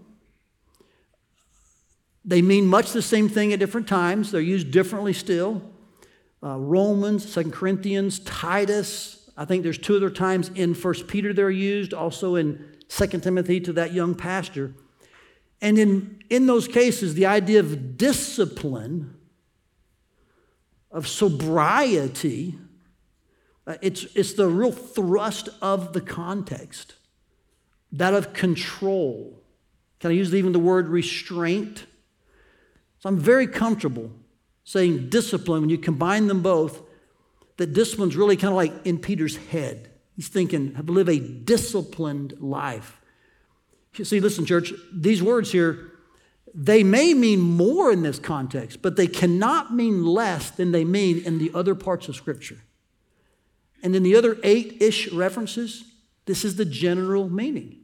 [2.26, 4.32] They mean much the same thing at different times.
[4.32, 5.62] They're used differently still.
[6.42, 9.30] Uh, Romans, Second Corinthians, Titus.
[9.36, 13.60] I think there's two other times in First Peter they're used, also in Second Timothy
[13.60, 14.74] to that young pastor.
[15.60, 19.16] And in, in those cases, the idea of discipline,
[20.90, 22.58] of sobriety,
[23.66, 26.94] uh, it's, it's the real thrust of the context,
[27.92, 29.42] that of control.
[30.00, 31.86] Can I use even the word restraint?
[32.98, 34.10] So I'm very comfortable
[34.64, 36.82] saying discipline when you combine them both,
[37.56, 39.90] that discipline's really kind of like in Peter's head.
[40.14, 43.00] He's thinking, live a disciplined life.
[44.02, 45.92] See, listen, church, these words here,
[46.54, 51.18] they may mean more in this context, but they cannot mean less than they mean
[51.24, 52.58] in the other parts of Scripture.
[53.82, 55.84] And in the other eight ish references,
[56.24, 57.78] this is the general meaning.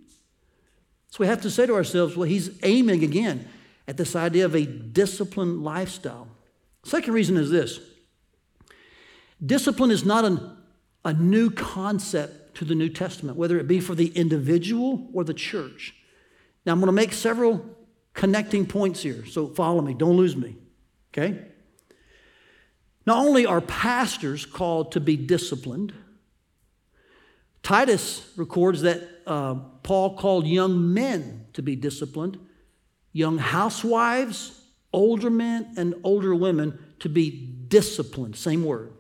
[1.11, 3.48] So we have to say to ourselves, well, he's aiming again
[3.87, 6.29] at this idea of a disciplined lifestyle.
[6.85, 7.81] Second reason is this
[9.44, 10.57] discipline is not an,
[11.05, 15.35] a new concept to the New Testament, whether it be for the individual or the
[15.35, 15.94] church.
[16.64, 17.64] Now, I'm going to make several
[18.14, 20.57] connecting points here, so follow me, don't lose me,
[21.12, 21.46] okay?
[23.07, 25.92] Not only are pastors called to be disciplined,
[27.62, 32.38] Titus records that uh, Paul called young men to be disciplined,
[33.12, 34.61] young housewives,
[34.92, 37.31] older men, and older women to be
[37.68, 38.92] disciplined, same word,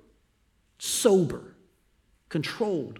[0.78, 1.56] sober,
[2.28, 2.98] controlled.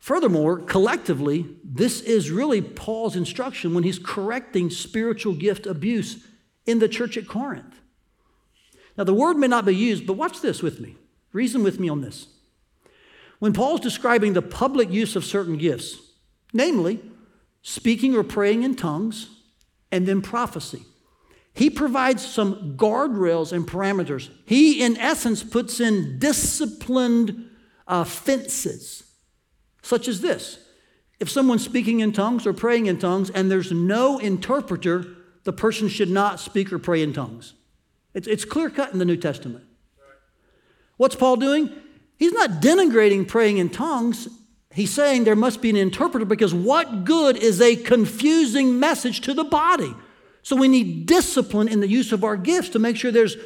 [0.00, 6.26] Furthermore, collectively, this is really Paul's instruction when he's correcting spiritual gift abuse
[6.66, 7.80] in the church at Corinth.
[8.96, 10.96] Now, the word may not be used, but watch this with me.
[11.32, 12.28] Reason with me on this.
[13.38, 15.98] When Paul's describing the public use of certain gifts,
[16.52, 17.00] namely
[17.62, 19.28] speaking or praying in tongues
[19.92, 20.82] and then prophecy,
[21.52, 24.30] He provides some guardrails and parameters.
[24.46, 27.50] He, in essence, puts in disciplined
[27.86, 29.04] uh, fences,
[29.82, 30.58] such as this.
[31.18, 35.06] If someone's speaking in tongues or praying in tongues and there's no interpreter,
[35.44, 37.54] the person should not speak or pray in tongues.
[38.14, 39.64] It's, it's clear cut in the New Testament.
[40.96, 41.70] What's Paul doing?
[42.16, 44.28] He's not denigrating praying in tongues.
[44.72, 49.34] He's saying there must be an interpreter because what good is a confusing message to
[49.34, 49.94] the body?
[50.42, 53.36] So we need discipline in the use of our gifts to make sure there's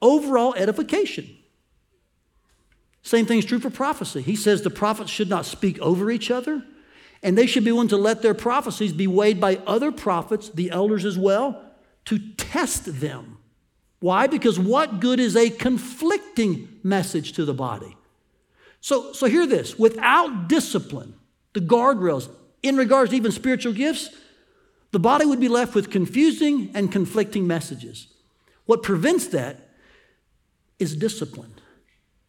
[0.00, 1.36] overall edification.
[3.02, 4.20] Same thing is true for prophecy.
[4.20, 6.62] He says the prophets should not speak over each other,
[7.22, 10.70] and they should be willing to let their prophecies be weighed by other prophets, the
[10.70, 11.62] elders as well,
[12.06, 13.38] to test them.
[14.00, 14.26] Why?
[14.26, 17.96] Because what good is a conflicting message to the body?
[18.80, 21.14] So, so hear this without discipline,
[21.52, 22.30] the guardrails,
[22.62, 24.10] in regards to even spiritual gifts,
[24.92, 28.08] the body would be left with confusing and conflicting messages.
[28.66, 29.68] What prevents that
[30.78, 31.54] is discipline.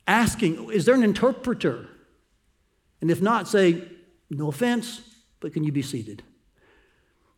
[0.08, 1.88] Asking, is there an interpreter?
[3.02, 3.84] And if not, say,
[4.30, 5.02] no offense,
[5.40, 6.24] but can you be seated?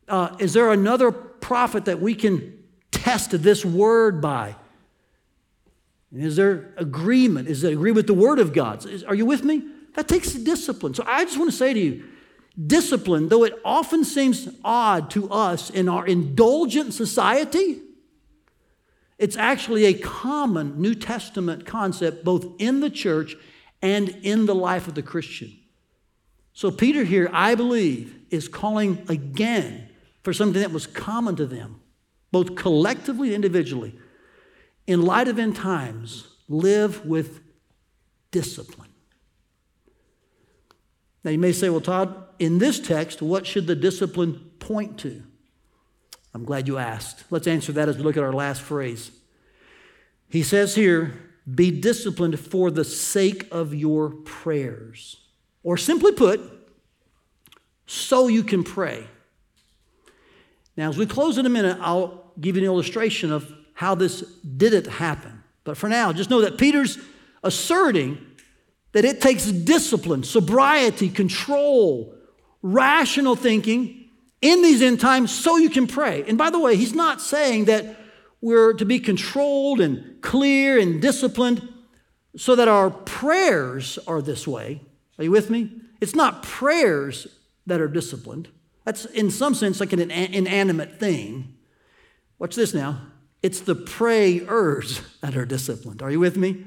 [0.08, 4.56] Uh, is there another prophet that we can test this word by?
[6.12, 7.48] And Is there agreement?
[7.48, 8.86] Is it agree with the word of God?
[8.86, 9.64] Is, are you with me?
[9.96, 10.94] That takes discipline.
[10.94, 12.04] So I just want to say to you,
[12.68, 17.82] discipline, though it often seems odd to us in our indulgent society,
[19.18, 23.36] it's actually a common New Testament concept both in the church
[23.82, 25.52] and in the life of the Christian.
[26.54, 29.90] So, Peter here, I believe, is calling again
[30.24, 31.82] for something that was common to them,
[32.32, 33.96] both collectively and individually.
[34.86, 37.42] In light of end times, live with
[38.32, 38.90] discipline.
[41.24, 45.24] Now, you may say, well, Todd, in this text, what should the discipline point to?
[46.34, 47.24] I'm glad you asked.
[47.30, 49.12] Let's answer that as we look at our last phrase.
[50.30, 51.14] He says here,
[51.54, 55.18] be disciplined for the sake of your prayers.
[55.62, 56.42] Or simply put,
[57.86, 59.06] so you can pray.
[60.76, 64.22] Now, as we close in a minute, I'll give you an illustration of how this
[64.22, 65.44] didn't happen.
[65.64, 66.98] But for now, just know that Peter's
[67.44, 68.18] asserting
[68.94, 72.16] that it takes discipline, sobriety, control,
[72.62, 74.03] rational thinking
[74.44, 76.24] in these end times so you can pray.
[76.28, 77.98] And by the way, he's not saying that
[78.42, 81.68] we're to be controlled and clear and disciplined
[82.36, 84.82] so that our prayers are this way.
[85.18, 85.72] Are you with me?
[86.02, 87.26] It's not prayers
[87.66, 88.50] that are disciplined.
[88.84, 91.56] That's in some sense like an inanimate thing.
[92.38, 93.00] Watch this now.
[93.42, 96.02] It's the prayers that are disciplined.
[96.02, 96.66] Are you with me?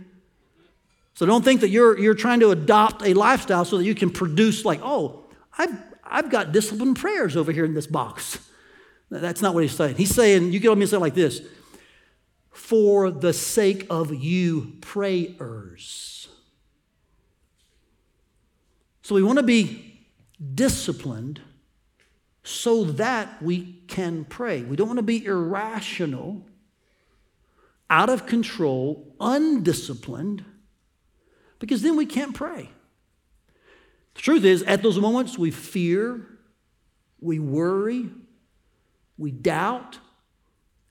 [1.12, 4.10] So don't think that you're, you're trying to adopt a lifestyle so that you can
[4.10, 5.24] produce, like, oh,
[5.58, 5.74] I've,
[6.08, 8.38] I've got disciplined prayers over here in this box.
[9.10, 9.96] That's not what he's saying.
[9.96, 11.40] He's saying, you get on me and say like this
[12.50, 16.28] for the sake of you prayers.
[19.02, 20.00] So we want to be
[20.54, 21.40] disciplined
[22.42, 24.62] so that we can pray.
[24.62, 26.46] We don't want to be irrational,
[27.88, 30.44] out of control, undisciplined
[31.58, 32.70] because then we can't pray.
[34.16, 36.26] The truth is, at those moments, we fear,
[37.20, 38.08] we worry,
[39.18, 39.98] we doubt,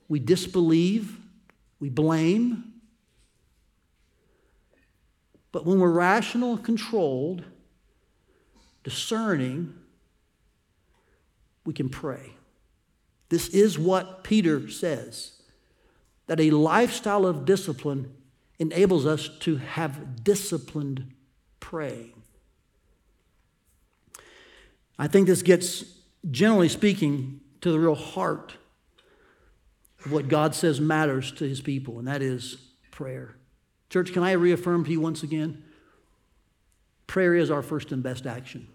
[0.08, 1.18] we disbelieve,
[1.80, 2.74] we blame.
[5.52, 7.44] But when we're rational, controlled,
[8.84, 9.74] discerning,
[11.66, 12.34] we can pray.
[13.30, 15.42] This is what Peter says
[16.28, 18.14] that a lifestyle of discipline
[18.60, 21.12] enables us to have disciplined
[21.60, 22.15] praying.
[24.98, 25.84] I think this gets,
[26.30, 28.56] generally speaking, to the real heart
[30.06, 32.58] of what God says matters to his people, and that is
[32.92, 33.36] prayer.
[33.90, 35.64] Church, can I reaffirm to you once again?
[37.08, 38.68] Prayer is our first and best action.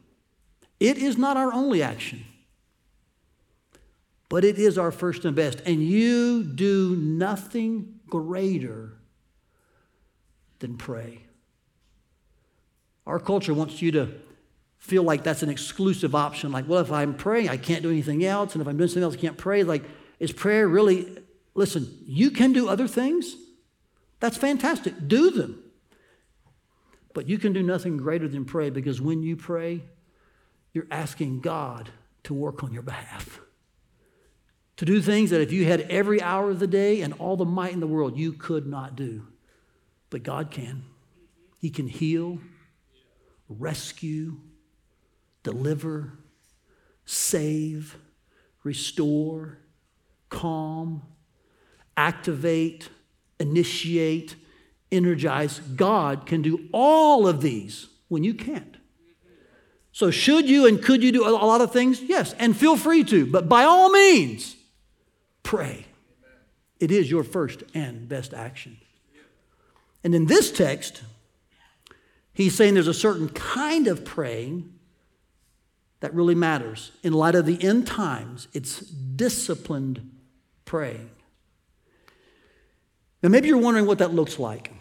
[0.78, 2.24] It is not our only action,
[4.28, 5.60] but it is our first and best.
[5.66, 8.92] And you do nothing greater
[10.60, 11.22] than pray.
[13.06, 14.12] Our culture wants you to
[14.80, 16.50] feel like that's an exclusive option.
[16.50, 18.54] Like, well, if I'm praying, I can't do anything else.
[18.54, 19.62] And if I'm doing something else, I can't pray.
[19.62, 19.84] Like,
[20.18, 21.18] is prayer really,
[21.54, 23.36] listen, you can do other things.
[24.18, 24.94] That's fantastic.
[25.06, 25.62] Do them.
[27.12, 29.82] But you can do nothing greater than pray because when you pray,
[30.72, 31.90] you're asking God
[32.24, 33.40] to work on your behalf.
[34.78, 37.44] To do things that if you had every hour of the day and all the
[37.44, 39.26] might in the world, you could not do.
[40.08, 40.84] But God can.
[41.58, 42.38] He can heal,
[43.48, 44.40] rescue,
[45.42, 46.12] deliver,
[47.04, 47.96] save,
[48.62, 49.58] restore,
[50.28, 51.02] calm,
[51.96, 52.88] activate,
[53.38, 54.36] initiate,
[54.92, 55.60] energize.
[55.60, 58.76] God can do all of these when you can't.
[59.92, 62.00] So, should you and could you do a lot of things?
[62.00, 64.56] Yes, and feel free to, but by all means,
[65.42, 65.86] pray.
[66.78, 68.78] It is your first and best action.
[70.02, 71.02] And in this text,
[72.32, 74.72] he's saying there's a certain kind of praying
[76.00, 76.92] that really matters.
[77.02, 80.10] In light of the end times, it's disciplined
[80.64, 81.10] praying.
[83.22, 84.72] Now, maybe you're wondering what that looks like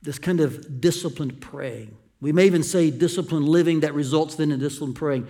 [0.00, 1.96] this kind of disciplined praying.
[2.20, 5.26] We may even say disciplined living that results then in disciplined praying.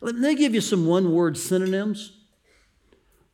[0.00, 2.12] Let me give you some one word synonyms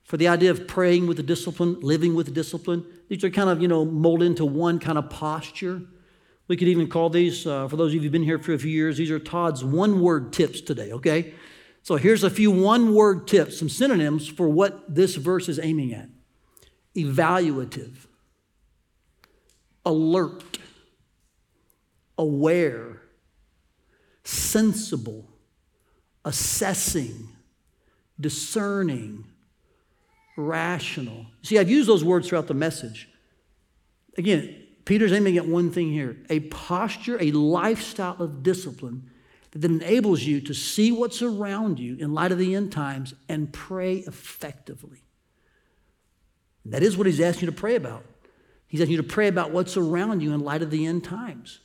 [0.05, 2.85] for the idea of praying with the discipline, living with the discipline.
[3.09, 5.83] These are kind of, you know, molded into one kind of posture.
[6.47, 8.59] We could even call these, uh, for those of you who've been here for a
[8.59, 11.35] few years, these are Todd's one word tips today, okay?
[11.83, 15.95] So here's a few one word tips, some synonyms for what this verse is aiming
[15.95, 16.09] at
[16.97, 18.07] evaluative,
[19.85, 20.59] alert,
[22.17, 23.03] aware,
[24.23, 25.29] sensible,
[26.25, 27.29] assessing,
[28.19, 29.25] discerning,
[30.37, 31.27] rational.
[31.43, 33.09] See, I've used those words throughout the message.
[34.17, 39.11] Again, Peter's aiming at one thing here a posture, a lifestyle of discipline
[39.53, 43.53] that enables you to see what's around you in light of the end times and
[43.53, 45.03] pray effectively.
[46.67, 48.05] That is what he's asking you to pray about.
[48.67, 51.61] He's asking you to pray about what's around you in light of the end times.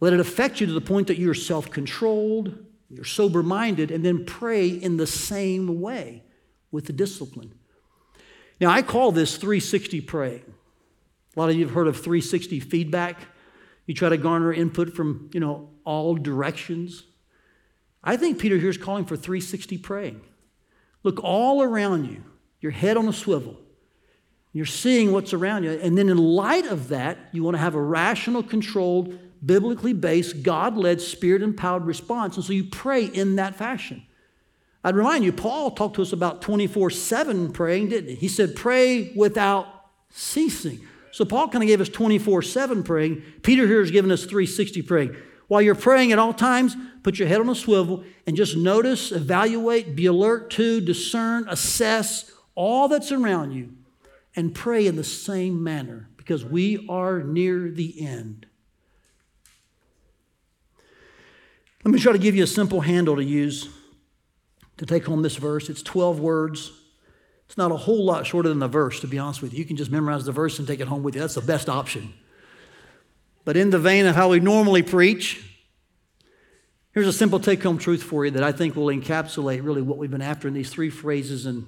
[0.00, 4.04] Let it affect you to the point that you're self controlled, you're sober minded, and
[4.04, 6.24] then pray in the same way
[6.70, 7.52] with the discipline.
[8.60, 10.54] Now, I call this 360 praying.
[11.36, 13.18] A lot of you have heard of 360 feedback.
[13.86, 17.04] You try to garner input from, you know, all directions.
[18.02, 20.20] I think Peter here is calling for 360 praying.
[21.02, 22.24] Look all around you,
[22.60, 23.56] your head on a swivel.
[24.52, 25.70] You're seeing what's around you.
[25.70, 30.42] And then, in light of that, you want to have a rational, controlled, biblically based,
[30.42, 32.36] God led, spirit empowered response.
[32.36, 34.02] And so you pray in that fashion.
[34.82, 38.16] I'd remind you, Paul talked to us about 24 7 praying, didn't he?
[38.16, 39.66] He said, pray without
[40.10, 40.80] ceasing.
[41.12, 43.22] So Paul kind of gave us 24 7 praying.
[43.42, 45.16] Peter here has given us 360 praying.
[45.48, 49.10] While you're praying at all times, put your head on a swivel and just notice,
[49.10, 53.74] evaluate, be alert to, discern, assess all that's around you,
[54.36, 58.46] and pray in the same manner because we are near the end.
[61.84, 63.68] Let me try to give you a simple handle to use
[64.76, 65.68] to take home this verse.
[65.68, 66.72] It's 12 words.
[67.50, 69.58] It's not a whole lot shorter than the verse, to be honest with you.
[69.58, 71.20] You can just memorize the verse and take it home with you.
[71.20, 72.14] That's the best option.
[73.44, 75.44] But in the vein of how we normally preach,
[76.92, 79.98] here's a simple take home truth for you that I think will encapsulate really what
[79.98, 81.66] we've been after in these three phrases and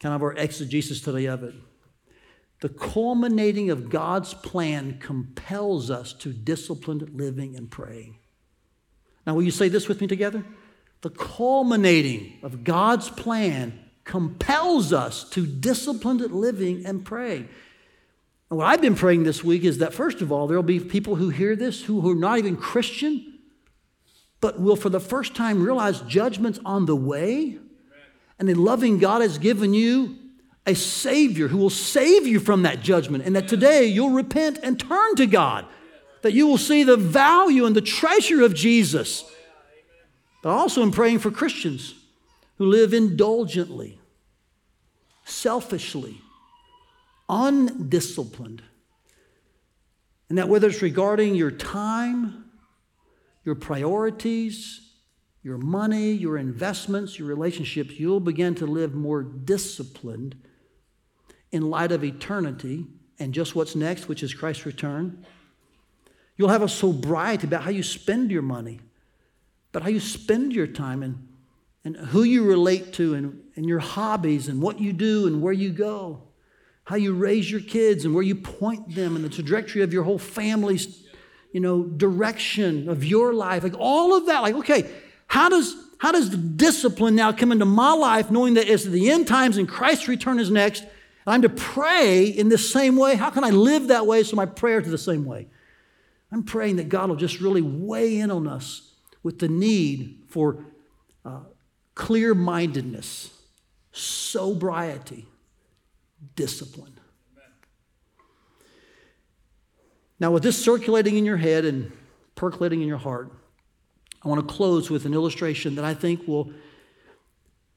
[0.00, 1.54] kind of our exegesis today of it.
[2.60, 8.18] The culminating of God's plan compels us to disciplined living and praying.
[9.26, 10.44] Now, will you say this with me together?
[11.00, 17.48] The culminating of God's plan compels us to disciplined living and praying.
[18.50, 20.80] And what I've been praying this week is that, first of all, there will be
[20.80, 23.38] people who hear this who are not even Christian,
[24.40, 27.58] but will for the first time realize judgment's on the way.
[28.38, 30.18] And a loving God has given you
[30.66, 34.78] a Savior who will save you from that judgment, and that today you'll repent and
[34.78, 35.66] turn to God
[36.22, 39.24] that you will see the value and the treasure of Jesus.
[40.42, 41.94] But also, I'm praying for Christians
[42.58, 43.98] who live indulgently,
[45.24, 46.20] selfishly,
[47.28, 48.62] undisciplined.
[50.28, 52.50] And that whether it's regarding your time,
[53.44, 54.80] your priorities,
[55.42, 60.36] your money, your investments, your relationships, you'll begin to live more disciplined
[61.50, 62.86] in light of eternity
[63.18, 65.26] and just what's next, which is Christ's return.
[66.36, 68.80] You'll have a sobriety about how you spend your money,
[69.70, 71.28] about how you spend your time and,
[71.84, 75.52] and who you relate to and, and your hobbies and what you do and where
[75.52, 76.22] you go,
[76.84, 80.04] how you raise your kids and where you point them and the trajectory of your
[80.04, 81.04] whole family's,
[81.52, 83.62] you know, direction of your life.
[83.62, 84.42] Like all of that.
[84.42, 84.90] Like, okay,
[85.26, 89.08] how does how does the discipline now come into my life knowing that as the
[89.08, 90.84] end times and Christ's return is next,
[91.28, 93.14] I'm to pray in the same way?
[93.14, 95.46] How can I live that way so my prayers are the same way?
[96.32, 98.90] I'm praying that God will just really weigh in on us
[99.22, 100.64] with the need for
[101.94, 103.30] clear mindedness,
[103.92, 105.26] sobriety,
[106.34, 106.98] discipline.
[110.18, 111.90] Now, with this circulating in your head and
[112.36, 113.32] percolating in your heart,
[114.24, 116.52] I want to close with an illustration that I think will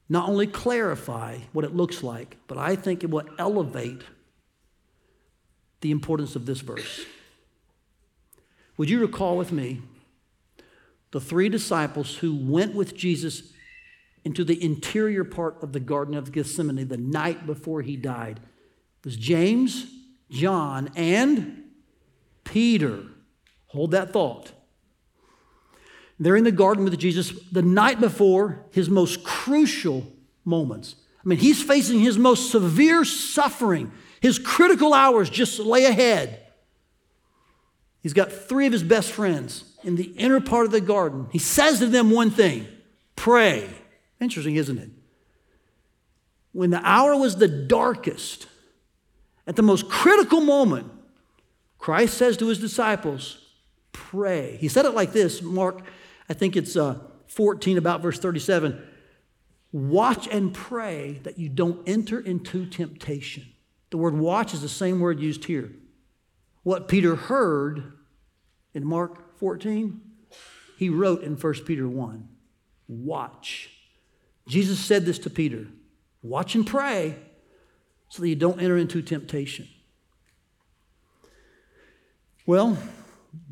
[0.08, 4.04] not only clarify what it looks like, but I think it will elevate
[5.82, 7.06] the importance of this verse.
[8.78, 9.82] Would you recall with me
[11.12, 13.54] the three disciples who went with Jesus
[14.26, 18.40] into the interior part of the Garden of Gethsemane the night before he died?
[19.00, 19.86] It was James,
[20.30, 21.64] John, and
[22.44, 23.04] Peter.
[23.68, 24.52] Hold that thought.
[26.20, 30.06] They're in the garden with Jesus the night before his most crucial
[30.46, 30.96] moments.
[31.24, 33.92] I mean, he's facing his most severe suffering.
[34.22, 36.42] His critical hours just lay ahead.
[38.02, 41.28] He's got three of his best friends in the inner part of the garden.
[41.32, 42.68] He says to them one thing
[43.16, 43.68] pray.
[44.20, 44.90] Interesting, isn't it?
[46.52, 48.48] When the hour was the darkest,
[49.48, 50.92] at the most critical moment,
[51.78, 53.42] Christ says to his disciples,
[53.92, 54.58] Pray.
[54.60, 55.82] He said it like this Mark,
[56.30, 58.82] I think it's uh, 14, about verse 37.
[59.72, 63.46] Watch and pray that you don't enter into temptation.
[63.90, 65.72] The word watch is the same word used here.
[66.64, 67.94] What Peter heard
[68.74, 70.02] in Mark 14,
[70.78, 72.28] he wrote in 1 Peter 1
[72.88, 73.75] Watch.
[74.48, 75.68] Jesus said this to Peter
[76.22, 77.16] Watch and pray
[78.10, 79.68] so that you don't enter into temptation.
[82.46, 82.78] Well,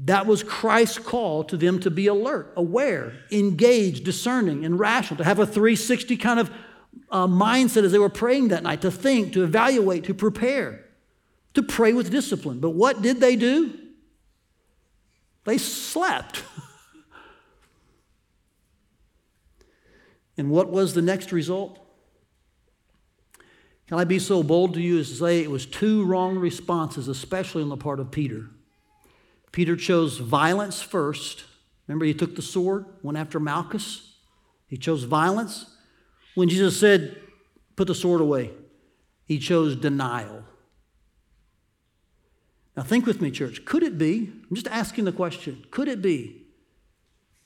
[0.06, 5.24] that was Christ's call to them to be alert, aware, engaged, discerning, and rational, to
[5.24, 6.52] have a 360 kind of
[7.10, 10.86] uh, mindset as they were praying that night, to think, to evaluate, to prepare,
[11.54, 12.60] to pray with discipline.
[12.60, 13.78] But what did they do?
[15.46, 16.44] They slept.
[20.38, 21.80] And what was the next result?
[23.88, 27.08] Can I be so bold to you as to say it was two wrong responses,
[27.08, 28.50] especially on the part of Peter?
[29.52, 31.44] Peter chose violence first.
[31.88, 34.16] Remember, he took the sword, went after Malchus.
[34.68, 35.76] He chose violence.
[36.34, 37.18] When Jesus said,
[37.76, 38.52] put the sword away,
[39.26, 40.44] he chose denial.
[42.76, 43.66] Now, think with me, church.
[43.66, 46.43] Could it be, I'm just asking the question, could it be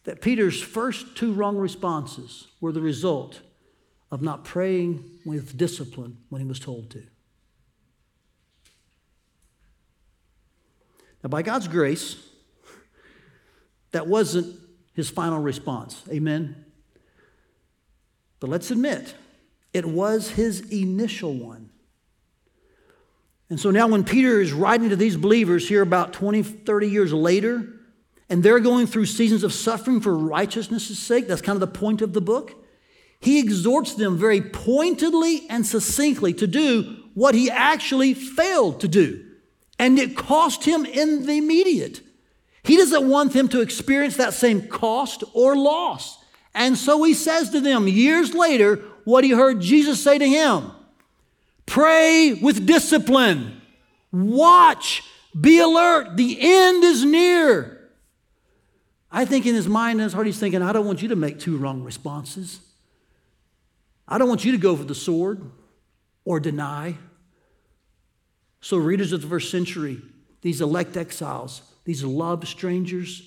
[0.07, 3.41] that Peter's first two wrong responses were the result
[4.09, 7.03] of not praying with discipline when he was told to?
[11.21, 12.15] Now, by God's grace,
[13.91, 14.57] that wasn't
[14.93, 16.01] his final response.
[16.09, 16.63] Amen?
[18.39, 19.13] But let's admit,
[19.73, 21.69] it was his initial one.
[23.49, 27.11] And so now, when Peter is writing to these believers here about 20, 30 years
[27.11, 27.73] later,
[28.29, 32.01] and they're going through seasons of suffering for righteousness' sake, that's kind of the point
[32.01, 32.55] of the book.
[33.19, 39.23] He exhorts them very pointedly and succinctly to do what he actually failed to do.
[39.79, 42.01] And it cost him in the immediate.
[42.63, 46.17] He doesn't want them to experience that same cost or loss.
[46.53, 50.71] And so he says to them years later what he heard Jesus say to him
[51.65, 53.61] Pray with discipline,
[54.11, 55.03] watch,
[55.39, 57.76] be alert, the end is near.
[59.17, 61.15] I think in his mind and his heart, he's thinking, I don't want you to
[61.15, 62.59] make two wrong responses.
[64.07, 65.41] I don't want you to go for the sword
[66.23, 66.97] or deny.
[68.61, 70.03] So, readers of the first century,
[70.41, 73.23] these elect exiles, these loved strangers,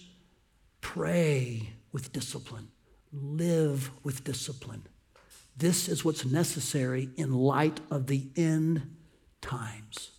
[0.80, 2.68] pray with discipline,
[3.12, 4.86] live with discipline.
[5.56, 8.96] This is what's necessary in light of the end
[9.40, 10.12] times.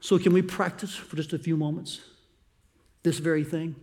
[0.00, 2.02] So, can we practice for just a few moments
[3.08, 3.74] this very thing?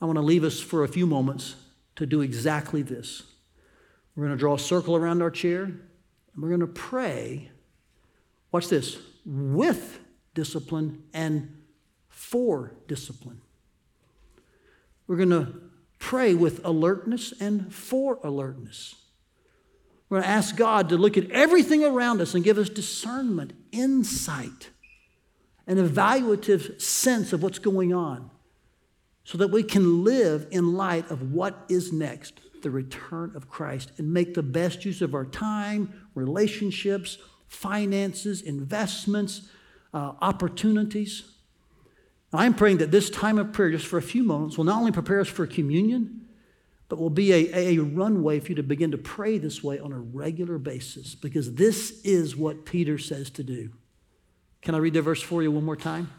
[0.00, 1.56] I want to leave us for a few moments
[1.96, 3.22] to do exactly this.
[4.16, 5.64] We're going to draw a circle around our chair.
[5.64, 7.50] And we're going to pray,
[8.50, 8.96] watch this,
[9.26, 10.00] with
[10.32, 11.62] discipline and
[12.08, 13.42] for discipline.
[15.06, 15.52] We're going to
[15.98, 18.94] pray with alertness and for alertness.
[20.08, 23.52] We're going to ask God to look at everything around us and give us discernment,
[23.70, 24.70] insight,
[25.66, 28.30] an evaluative sense of what's going on
[29.24, 33.92] so that we can live in light of what is next the return of Christ
[33.98, 39.42] and make the best use of our time, relationships, finances, investments,
[39.92, 41.24] uh, opportunities.
[42.32, 44.92] I'm praying that this time of prayer, just for a few moments, will not only
[44.92, 46.26] prepare us for communion,
[46.88, 49.92] but will be a, a runway for you to begin to pray this way on
[49.92, 53.70] a regular basis because this is what Peter says to do.
[54.62, 56.10] Can I read the verse for you one more time?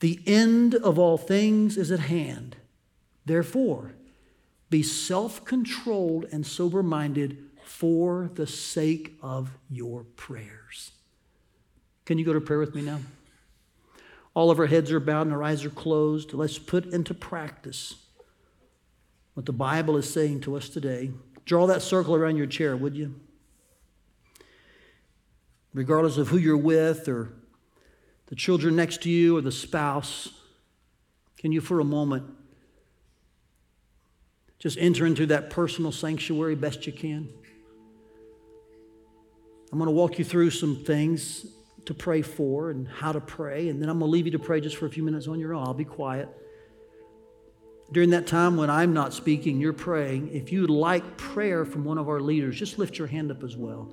[0.00, 2.56] The end of all things is at hand.
[3.24, 3.94] Therefore,
[4.68, 10.92] be self controlled and sober minded for the sake of your prayers.
[12.04, 13.00] Can you go to prayer with me now?
[14.34, 16.32] All of our heads are bowed and our eyes are closed.
[16.32, 17.96] Let's put into practice
[19.34, 21.12] what the Bible is saying to us today.
[21.44, 23.14] Draw that circle around your chair, would you?
[25.74, 27.32] Regardless of who you're with or
[28.26, 30.28] the children next to you or the spouse,
[31.38, 32.24] can you for a moment
[34.58, 37.28] just enter into that personal sanctuary best you can?
[39.72, 41.46] I'm going to walk you through some things
[41.86, 44.38] to pray for and how to pray, and then I'm going to leave you to
[44.38, 45.66] pray just for a few minutes on your own.
[45.66, 46.28] I'll be quiet.
[47.90, 50.34] During that time when I'm not speaking, you're praying.
[50.34, 53.56] If you'd like prayer from one of our leaders, just lift your hand up as
[53.56, 53.92] well.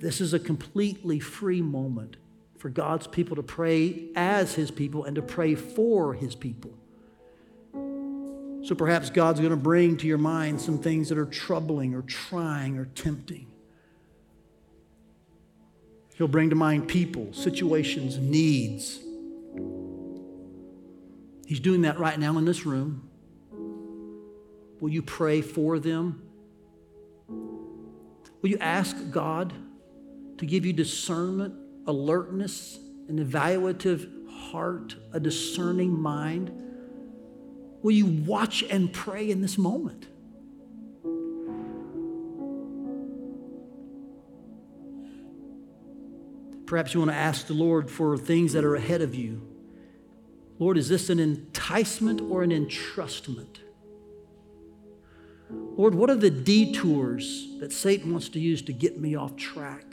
[0.00, 2.16] This is a completely free moment
[2.58, 6.72] for God's people to pray as His people and to pray for His people.
[8.64, 12.00] So perhaps God's going to bring to your mind some things that are troubling or
[12.02, 13.46] trying or tempting.
[16.16, 19.00] He'll bring to mind people, situations, needs.
[21.46, 23.08] He's doing that right now in this room.
[24.80, 26.22] Will you pray for them?
[27.28, 29.52] Will you ask God
[30.38, 31.54] to give you discernment,
[31.86, 32.78] alertness,
[33.08, 36.50] an evaluative heart, a discerning mind?
[37.82, 40.08] Will you watch and pray in this moment?
[46.66, 49.42] Perhaps you want to ask the Lord for things that are ahead of you.
[50.58, 53.58] Lord, is this an enticement or an entrustment?
[55.50, 59.84] Lord, what are the detours that Satan wants to use to get me off track?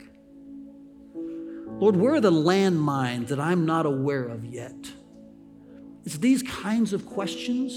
[1.82, 4.92] Lord, where are the landmines that I'm not aware of yet?
[6.04, 7.76] It's these kinds of questions,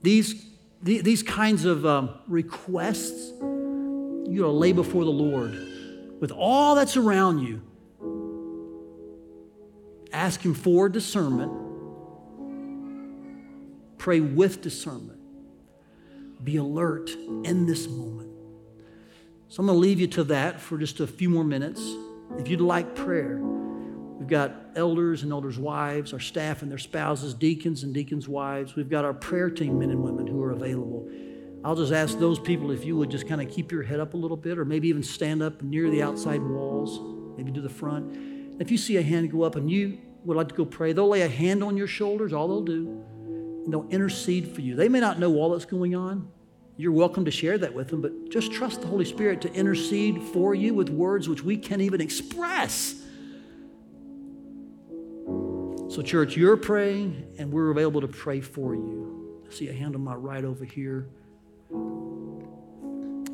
[0.00, 0.46] these,
[0.80, 5.52] these kinds of um, requests, you to lay before the Lord
[6.20, 7.60] with all that's around you.
[10.14, 11.52] Ask Him for discernment.
[13.98, 15.20] Pray with discernment.
[16.42, 17.10] Be alert
[17.44, 18.29] in this moment.
[19.50, 21.82] So I'm going to leave you to that for just a few more minutes.
[22.38, 27.34] If you'd like prayer, we've got elders and elders' wives, our staff and their spouses,
[27.34, 28.76] deacons and deacons' wives.
[28.76, 31.10] We've got our prayer team men and women who are available.
[31.64, 34.14] I'll just ask those people if you would just kind of keep your head up
[34.14, 37.00] a little bit or maybe even stand up near the outside walls,
[37.36, 38.60] maybe to the front.
[38.60, 41.08] If you see a hand go up and you would like to go pray, they'll
[41.08, 43.04] lay a hand on your shoulders, all they'll do,
[43.64, 44.76] and they'll intercede for you.
[44.76, 46.30] They may not know all that's going on.
[46.80, 50.22] You're welcome to share that with them, but just trust the Holy Spirit to intercede
[50.32, 52.94] for you with words which we can't even express.
[55.90, 59.42] So, church, you're praying, and we're available to pray for you.
[59.46, 61.10] I see a hand on my right over here.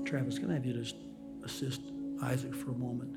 [0.04, 0.96] Travis, can I have you just
[1.44, 1.82] assist
[2.24, 3.16] Isaac for a moment?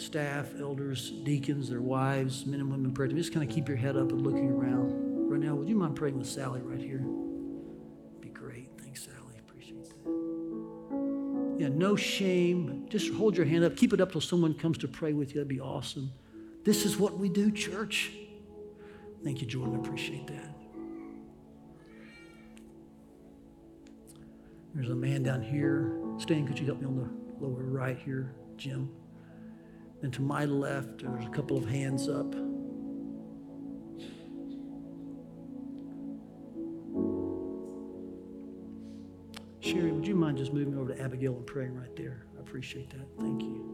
[0.00, 3.98] Staff, elders, deacons, their wives, men and women team, just kind of keep your head
[3.98, 5.28] up and looking around.
[5.28, 7.04] Right now, would you mind praying with Sally right here?
[11.60, 12.86] Yeah, no shame.
[12.88, 13.76] Just hold your hand up.
[13.76, 15.34] Keep it up till someone comes to pray with you.
[15.34, 16.10] That'd be awesome.
[16.64, 18.12] This is what we do, church.
[19.22, 19.76] Thank you, Jordan.
[19.76, 20.54] I appreciate that.
[24.72, 26.00] There's a man down here.
[26.16, 28.90] Stan, could you help me on the lower right here, Jim?
[30.00, 32.34] And to my left, there's a couple of hands up.
[39.70, 42.26] Sherry, would you mind just moving over to Abigail and praying right there?
[42.36, 43.06] I appreciate that.
[43.20, 43.64] Thank you.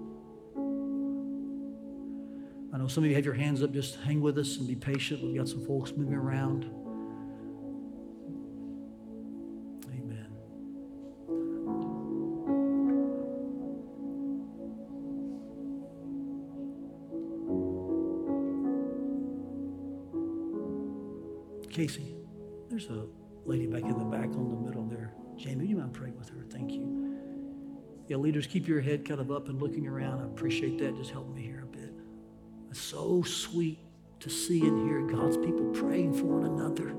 [2.71, 3.73] I know some of you have your hands up.
[3.73, 5.23] Just hang with us and be patient.
[5.23, 6.65] We've got some folks moving around.
[9.91, 10.29] Amen.
[21.71, 22.17] Casey,
[22.69, 23.07] there's a
[23.47, 24.86] lady back in the back on the middle
[25.37, 26.45] Jamie, you mind praying with her?
[26.51, 27.17] Thank you.
[28.09, 30.21] Yeah, leaders, keep your head kind of up and looking around.
[30.21, 30.97] I appreciate that.
[30.97, 31.93] Just help me here a bit.
[32.71, 33.79] It's so sweet
[34.21, 36.95] to see and hear God's people praying for one another.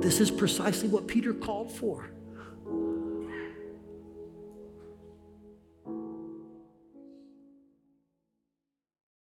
[0.00, 2.10] This is precisely what Peter called for.